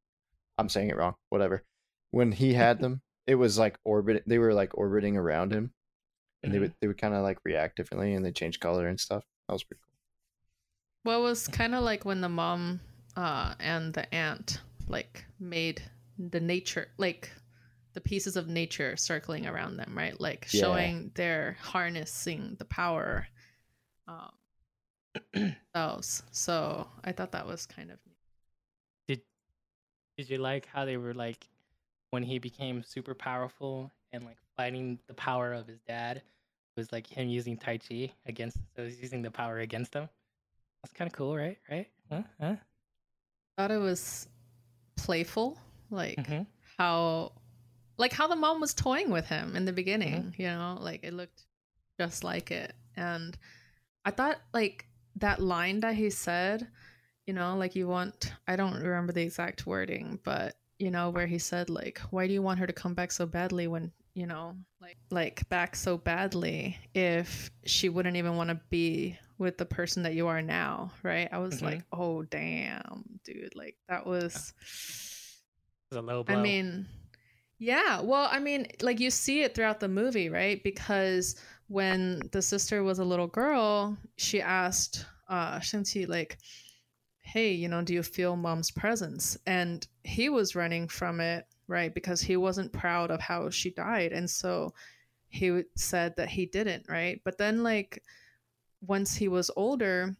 I'm 0.58 0.68
saying 0.68 0.90
it 0.90 0.96
wrong. 0.96 1.14
Whatever. 1.30 1.62
When 2.10 2.32
he 2.32 2.54
had 2.54 2.80
them, 2.80 3.02
it 3.26 3.36
was 3.36 3.58
like 3.58 3.78
orbit. 3.84 4.24
They 4.26 4.38
were 4.38 4.54
like 4.54 4.76
orbiting 4.76 5.16
around 5.16 5.52
him, 5.52 5.72
and 6.42 6.52
they 6.52 6.58
would 6.58 6.70
mm-hmm. 6.70 6.78
they 6.80 6.88
would 6.88 7.00
kind 7.00 7.14
of 7.14 7.22
like 7.22 7.38
react 7.44 7.76
differently, 7.76 8.14
and 8.14 8.24
they 8.24 8.32
change 8.32 8.60
color 8.60 8.88
and 8.88 8.98
stuff. 8.98 9.24
That 9.48 9.52
was 9.52 9.64
pretty 9.64 9.80
cool. 9.84 11.12
Well, 11.12 11.20
it 11.20 11.28
was 11.28 11.46
kind 11.46 11.74
of 11.74 11.84
like 11.84 12.04
when 12.04 12.20
the 12.20 12.28
mom 12.28 12.80
uh, 13.16 13.54
and 13.60 13.94
the 13.94 14.12
aunt 14.14 14.60
like 14.88 15.24
made 15.40 15.82
the 16.18 16.40
nature, 16.40 16.88
like 16.98 17.30
the 17.94 18.00
pieces 18.00 18.36
of 18.36 18.48
nature 18.48 18.96
circling 18.96 19.46
around 19.46 19.76
them, 19.76 19.96
right? 19.96 20.18
Like 20.20 20.46
Yeah. 20.52 20.60
showing 20.60 21.10
they're 21.14 21.56
harnessing 21.60 22.56
the 22.58 22.64
power 22.66 23.26
um, 24.08 24.32
themselves. 25.74 26.22
So 26.32 26.88
I 27.04 27.12
thought 27.12 27.32
that 27.32 27.46
was 27.46 27.66
kind 27.66 27.90
of 27.90 27.98
neat. 28.06 28.16
Did 29.08 29.22
Did 30.18 30.30
you 30.30 30.38
like 30.38 30.66
how 30.66 30.84
they 30.84 30.96
were 30.96 31.14
like 31.14 31.48
when 32.10 32.22
he 32.22 32.38
became 32.38 32.82
super 32.82 33.14
powerful 33.14 33.92
and 34.12 34.24
like 34.24 34.38
fighting 34.56 34.98
the 35.08 35.14
power 35.14 35.52
of 35.52 35.66
his 35.66 35.80
dad 35.82 36.22
was 36.76 36.92
like 36.92 37.06
him 37.06 37.28
using 37.28 37.56
Tai 37.56 37.78
Chi 37.78 38.12
against 38.26 38.58
so 38.76 38.84
he's 38.84 39.00
using 39.00 39.22
the 39.22 39.30
power 39.30 39.60
against 39.60 39.94
him. 39.94 40.08
That's 40.82 40.94
kind 40.94 41.08
of 41.10 41.14
cool, 41.14 41.36
right? 41.36 41.58
Right? 41.70 41.88
Huh? 42.10 42.22
Huh? 42.40 42.56
Thought 43.56 43.70
it 43.70 43.78
was 43.78 44.28
playful, 44.96 45.58
like 45.90 46.18
Mhm. 46.18 46.46
how, 46.78 47.32
like 47.96 48.12
how 48.12 48.26
the 48.26 48.36
mom 48.36 48.60
was 48.60 48.74
toying 48.74 49.10
with 49.10 49.26
him 49.26 49.56
in 49.56 49.64
the 49.64 49.72
beginning. 49.72 50.34
You 50.38 50.48
know, 50.48 50.78
like 50.80 51.02
it 51.02 51.14
looked 51.14 51.46
just 51.98 52.22
like 52.24 52.50
it, 52.50 52.74
and 52.96 53.36
I 54.04 54.10
thought 54.10 54.40
like 54.52 54.86
that 55.16 55.40
line 55.40 55.80
that 55.80 55.94
he 55.94 56.10
said, 56.10 56.68
you 57.26 57.32
know, 57.34 57.56
like 57.56 57.74
you 57.74 57.88
want. 57.88 58.32
I 58.46 58.56
don't 58.56 58.74
remember 58.82 59.12
the 59.12 59.22
exact 59.22 59.66
wording, 59.66 60.20
but 60.22 60.56
you 60.78 60.90
know 60.90 61.10
where 61.10 61.26
he 61.26 61.38
said 61.38 61.70
like, 61.70 61.98
"Why 62.10 62.26
do 62.26 62.32
you 62.34 62.42
want 62.42 62.58
her 62.60 62.66
to 62.66 62.72
come 62.72 62.94
back 62.94 63.10
so 63.12 63.26
badly 63.26 63.66
when?" 63.66 63.92
You 64.16 64.26
know, 64.26 64.56
like 64.80 64.96
like 65.10 65.46
back 65.50 65.76
so 65.76 65.98
badly 65.98 66.78
if 66.94 67.50
she 67.66 67.90
wouldn't 67.90 68.16
even 68.16 68.36
want 68.36 68.48
to 68.48 68.58
be 68.70 69.18
with 69.36 69.58
the 69.58 69.66
person 69.66 70.04
that 70.04 70.14
you 70.14 70.26
are 70.28 70.40
now, 70.40 70.90
right? 71.02 71.28
I 71.30 71.36
was 71.36 71.60
Mhm. 71.60 71.62
like, 71.64 71.82
oh 71.92 72.22
damn, 72.22 73.04
dude, 73.24 73.54
like 73.54 73.76
that 73.90 74.06
was 74.06 74.54
was 75.90 75.98
a 75.98 76.00
low 76.00 76.24
blow. 76.24 76.34
I 76.34 76.40
mean, 76.40 76.86
yeah. 77.58 78.00
Well, 78.00 78.26
I 78.32 78.38
mean, 78.38 78.68
like 78.80 79.00
you 79.00 79.10
see 79.10 79.42
it 79.42 79.54
throughout 79.54 79.80
the 79.80 79.88
movie, 79.88 80.30
right? 80.30 80.62
Because 80.64 81.36
when 81.68 82.22
the 82.32 82.40
sister 82.40 82.82
was 82.82 82.98
a 82.98 83.04
little 83.04 83.26
girl, 83.26 83.98
she 84.16 84.40
asked 84.40 85.04
uh 85.28 85.58
Shinchi 85.58 86.08
like, 86.08 86.38
"Hey, 87.18 87.52
you 87.52 87.68
know, 87.68 87.82
do 87.82 87.92
you 87.92 88.02
feel 88.02 88.34
mom's 88.34 88.70
presence?" 88.70 89.36
And 89.46 89.86
he 90.04 90.30
was 90.30 90.56
running 90.56 90.88
from 90.88 91.20
it, 91.20 91.44
right? 91.68 91.94
Because 91.94 92.20
he 92.20 92.36
wasn't 92.36 92.72
proud 92.72 93.10
of 93.10 93.20
how 93.20 93.50
she 93.50 93.70
died, 93.70 94.12
and 94.12 94.28
so 94.28 94.74
he 95.28 95.62
said 95.76 96.14
that 96.16 96.28
he 96.28 96.46
didn't, 96.46 96.86
right? 96.88 97.20
But 97.24 97.38
then 97.38 97.62
like 97.62 98.02
once 98.80 99.14
he 99.14 99.28
was 99.28 99.50
older, 99.56 100.16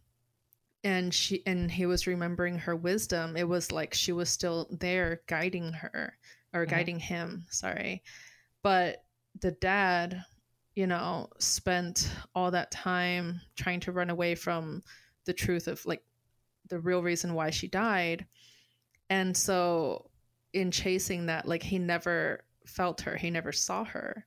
and 0.83 1.13
she 1.13 1.45
and 1.45 1.69
he 1.71 1.85
was 1.85 2.07
remembering 2.07 2.57
her 2.57 2.75
wisdom 2.75 3.35
it 3.35 3.47
was 3.47 3.71
like 3.71 3.93
she 3.93 4.11
was 4.11 4.29
still 4.29 4.67
there 4.79 5.21
guiding 5.27 5.73
her 5.73 6.17
or 6.53 6.65
Mhm. 6.65 6.69
guiding 6.69 6.99
him 6.99 7.45
sorry 7.49 8.03
but 8.61 9.03
the 9.41 9.51
dad 9.51 10.23
you 10.75 10.87
know 10.87 11.29
spent 11.39 12.11
all 12.35 12.51
that 12.51 12.71
time 12.71 13.41
trying 13.55 13.79
to 13.81 13.91
run 13.91 14.09
away 14.09 14.35
from 14.35 14.83
the 15.25 15.33
truth 15.33 15.67
of 15.67 15.83
like 15.85 16.03
the 16.69 16.79
real 16.79 17.01
reason 17.01 17.33
why 17.33 17.49
she 17.49 17.67
died 17.67 18.25
and 19.09 19.35
so 19.35 20.06
in 20.59 20.71
chasing 20.71 21.25
that 21.27 21.47
like 21.47 21.63
he 21.63 21.79
never 21.79 22.41
felt 22.65 23.01
her 23.01 23.15
he 23.15 23.29
never 23.29 23.51
saw 23.51 23.83
her 23.83 24.25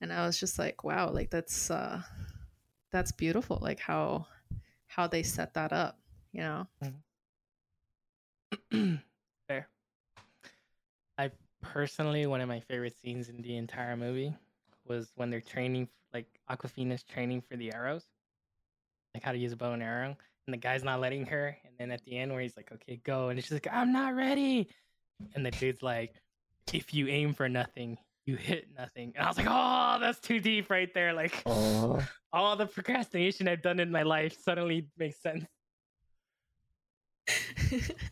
and 0.00 0.12
i 0.12 0.24
was 0.26 0.38
just 0.38 0.58
like 0.58 0.82
wow 0.84 1.10
like 1.10 1.30
that's 1.30 1.70
uh 1.70 2.00
that's 2.90 3.12
beautiful 3.12 3.58
like 3.60 3.80
how 3.80 4.26
how 4.86 5.06
they 5.06 5.22
set 5.22 5.54
that 5.54 5.72
up 5.72 5.98
you 6.32 6.40
know 6.40 6.66
Fair. 9.48 9.68
I 11.18 11.30
personally, 11.60 12.26
one 12.26 12.40
of 12.40 12.48
my 12.48 12.60
favorite 12.60 12.96
scenes 13.00 13.28
in 13.28 13.42
the 13.42 13.56
entire 13.56 13.96
movie 13.96 14.34
was 14.86 15.12
when 15.16 15.30
they're 15.30 15.40
training, 15.40 15.88
like 16.12 16.26
Awkwafina's 16.50 17.02
training 17.02 17.42
for 17.42 17.56
the 17.56 17.72
arrows, 17.72 18.04
like 19.14 19.22
how 19.22 19.32
to 19.32 19.38
use 19.38 19.52
a 19.52 19.56
bow 19.56 19.72
and 19.72 19.82
arrow, 19.82 20.16
and 20.46 20.54
the 20.54 20.58
guy's 20.58 20.84
not 20.84 21.00
letting 21.00 21.26
her. 21.26 21.56
And 21.64 21.74
then 21.78 21.90
at 21.90 22.04
the 22.04 22.18
end, 22.18 22.32
where 22.32 22.40
he's 22.40 22.56
like, 22.56 22.72
"Okay, 22.72 23.00
go," 23.04 23.28
and 23.28 23.42
she's 23.42 23.52
like, 23.52 23.68
"I'm 23.70 23.92
not 23.92 24.14
ready," 24.14 24.68
and 25.34 25.44
the 25.44 25.50
dude's 25.50 25.82
like, 25.82 26.14
"If 26.72 26.92
you 26.94 27.08
aim 27.08 27.34
for 27.34 27.48
nothing, 27.48 27.98
you 28.26 28.36
hit 28.36 28.68
nothing." 28.76 29.12
And 29.16 29.24
I 29.24 29.28
was 29.28 29.36
like, 29.36 29.46
"Oh, 29.48 29.98
that's 30.00 30.20
too 30.20 30.40
deep 30.40 30.70
right 30.70 30.92
there." 30.94 31.12
Like 31.12 31.42
Oh, 31.46 32.00
all 32.32 32.56
the 32.56 32.66
procrastination 32.66 33.48
I've 33.48 33.62
done 33.62 33.80
in 33.80 33.90
my 33.90 34.02
life 34.02 34.36
suddenly 34.42 34.88
makes 34.98 35.20
sense. 35.22 35.44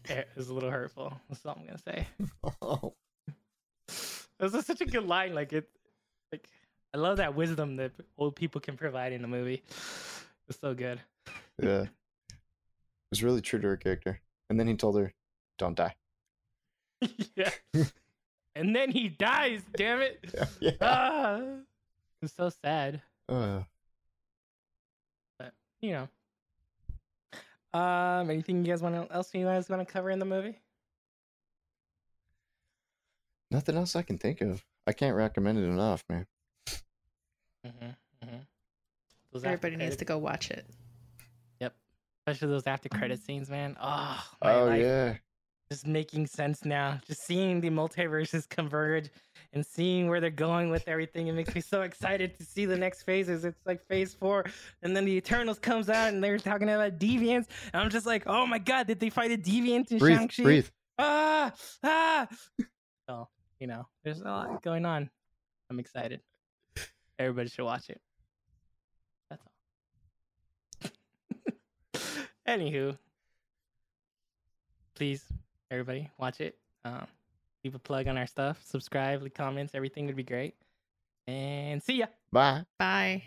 It 0.08 0.28
was 0.36 0.48
a 0.48 0.54
little 0.54 0.70
hurtful. 0.70 1.12
That's 1.28 1.44
all 1.44 1.56
I'm 1.58 1.66
gonna 1.66 1.78
say. 1.78 2.06
oh. 2.62 2.94
This 4.38 4.54
is 4.54 4.64
such 4.64 4.80
a 4.80 4.86
good 4.86 5.06
line. 5.06 5.34
Like 5.34 5.52
it, 5.52 5.68
like 6.32 6.48
I 6.94 6.98
love 6.98 7.18
that 7.18 7.34
wisdom 7.34 7.76
that 7.76 7.92
old 8.16 8.36
people 8.36 8.60
can 8.60 8.76
provide 8.76 9.12
in 9.12 9.22
a 9.24 9.28
movie. 9.28 9.62
It's 10.48 10.58
so 10.60 10.74
good. 10.74 11.00
yeah. 11.62 11.82
It 11.82 13.10
was 13.10 13.22
really 13.22 13.40
true 13.40 13.60
to 13.60 13.66
her 13.68 13.76
character. 13.76 14.20
And 14.48 14.58
then 14.58 14.66
he 14.66 14.74
told 14.76 14.96
her, 14.98 15.12
"Don't 15.58 15.76
die." 15.76 15.94
yeah. 17.36 17.50
and 18.54 18.74
then 18.74 18.90
he 18.90 19.08
dies. 19.08 19.62
Damn 19.76 20.00
it. 20.02 20.24
Yeah. 20.34 20.44
yeah. 20.60 20.72
Ah, 20.80 21.40
it's 22.22 22.34
so 22.34 22.48
sad. 22.48 23.02
Uh, 23.28 23.62
But 25.38 25.52
you 25.80 25.92
know. 25.92 26.08
Um, 27.72 28.28
anything 28.30 28.64
you 28.64 28.72
guys 28.72 28.82
want 28.82 28.96
to, 28.96 29.14
else 29.14 29.32
you 29.32 29.44
guys 29.44 29.68
want 29.68 29.86
to 29.86 29.92
cover 29.92 30.10
in 30.10 30.18
the 30.18 30.24
movie? 30.24 30.58
nothing 33.52 33.76
else 33.76 33.96
I 33.96 34.02
can 34.02 34.16
think 34.16 34.40
of. 34.40 34.64
I 34.86 34.92
can't 34.92 35.16
recommend 35.16 35.58
it 35.58 35.62
enough, 35.64 36.04
man. 36.08 36.26
Mm-hmm. 37.66 37.86
Mm-hmm. 38.24 39.44
Everybody 39.46 39.76
needs 39.76 39.96
to 39.96 40.04
go 40.04 40.18
watch 40.18 40.50
it 40.50 40.64
Yep. 41.60 41.74
Especially 42.26 42.48
those 42.48 42.66
after 42.66 42.88
credit 42.88 43.20
scenes, 43.24 43.50
man. 43.50 43.76
Oh, 43.80 44.24
my 44.42 44.54
Oh 44.54 44.64
life 44.66 44.80
yeah. 44.80 45.14
Just 45.70 45.86
making 45.86 46.26
sense 46.26 46.64
now. 46.64 46.98
Just 47.06 47.24
seeing 47.26 47.60
the 47.60 47.70
multiverses 47.70 48.48
converge 48.48 49.08
and 49.52 49.64
seeing 49.64 50.08
where 50.08 50.20
they're 50.20 50.30
going 50.30 50.70
with 50.70 50.88
everything. 50.88 51.28
It 51.28 51.32
makes 51.32 51.54
me 51.54 51.60
so 51.60 51.82
excited 51.82 52.36
to 52.38 52.44
see 52.44 52.64
the 52.64 52.76
next 52.76 53.04
phases. 53.04 53.44
It's 53.44 53.64
like 53.64 53.86
phase 53.86 54.12
four, 54.12 54.44
and 54.82 54.96
then 54.96 55.04
the 55.04 55.12
Eternals 55.12 55.58
comes 55.58 55.88
out 55.88 56.12
and 56.12 56.22
they're 56.22 56.38
talking 56.38 56.68
about 56.68 56.98
deviants, 56.98 57.46
and 57.72 57.82
I'm 57.82 57.90
just 57.90 58.06
like, 58.06 58.24
oh 58.26 58.46
my 58.46 58.58
god, 58.58 58.88
did 58.88 58.98
they 58.98 59.10
fight 59.10 59.30
a 59.30 59.38
deviant 59.38 59.92
in 59.92 59.98
Breathe, 59.98 60.18
Shang-Chi? 60.18 60.42
breathe. 60.42 60.68
Ah, 60.98 61.52
ah. 61.84 62.26
So 63.08 63.28
you 63.60 63.66
know, 63.66 63.86
there's 64.02 64.20
a 64.20 64.24
lot 64.24 64.62
going 64.62 64.84
on. 64.84 65.08
I'm 65.70 65.78
excited. 65.78 66.20
Everybody 67.18 67.48
should 67.48 67.64
watch 67.64 67.90
it. 67.90 68.00
That's 69.28 69.42
all. 70.82 70.90
Anywho, 72.48 72.98
please, 74.94 75.24
everybody, 75.70 76.10
watch 76.18 76.40
it. 76.40 76.56
Um, 76.84 77.06
leave 77.64 77.74
a 77.74 77.78
plug 77.78 78.08
on 78.08 78.16
our 78.16 78.26
stuff. 78.26 78.60
Subscribe, 78.64 79.22
leave 79.22 79.34
comments. 79.34 79.74
Everything 79.74 80.06
would 80.06 80.16
be 80.16 80.22
great. 80.24 80.54
And 81.26 81.82
see 81.82 81.98
ya. 81.98 82.06
Bye. 82.32 82.64
Bye. 82.78 83.22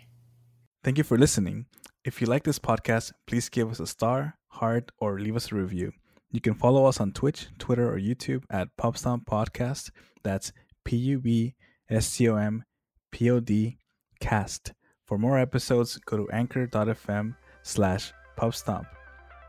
Thank 0.82 0.98
you 0.98 1.04
for 1.04 1.16
listening. 1.16 1.66
If 2.04 2.20
you 2.20 2.26
like 2.26 2.44
this 2.44 2.58
podcast, 2.58 3.12
please 3.26 3.48
give 3.48 3.70
us 3.70 3.80
a 3.80 3.86
star, 3.86 4.36
heart, 4.48 4.92
or 4.98 5.18
leave 5.18 5.36
us 5.36 5.50
a 5.50 5.54
review. 5.54 5.92
You 6.30 6.40
can 6.40 6.54
follow 6.54 6.84
us 6.84 7.00
on 7.00 7.12
Twitch, 7.12 7.48
Twitter, 7.58 7.88
or 7.90 7.98
YouTube 7.98 8.42
at 8.50 8.68
Pubstomp 8.76 9.24
Podcast. 9.24 9.90
That's 10.22 10.52
P 10.84 10.96
U 10.96 11.20
B 11.20 11.54
S 11.88 12.16
T 12.16 12.28
O 12.28 12.36
M 12.36 12.64
P 13.10 13.30
O 13.30 13.40
D 13.40 13.78
cast. 14.20 14.72
For 15.06 15.16
more 15.16 15.38
episodes, 15.38 15.96
go 16.04 16.16
to 16.16 16.30
anchor.fm 16.30 17.36
slash 17.62 18.12
pubstomp. 18.36 18.86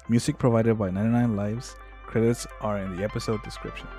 Music 0.08 0.38
provided 0.38 0.78
by 0.78 0.92
99 0.92 1.36
Lives. 1.36 1.76
Credits 2.16 2.48
are 2.62 2.78
in 2.80 2.96
the 2.96 3.04
episode 3.04 3.44
description. 3.44 3.90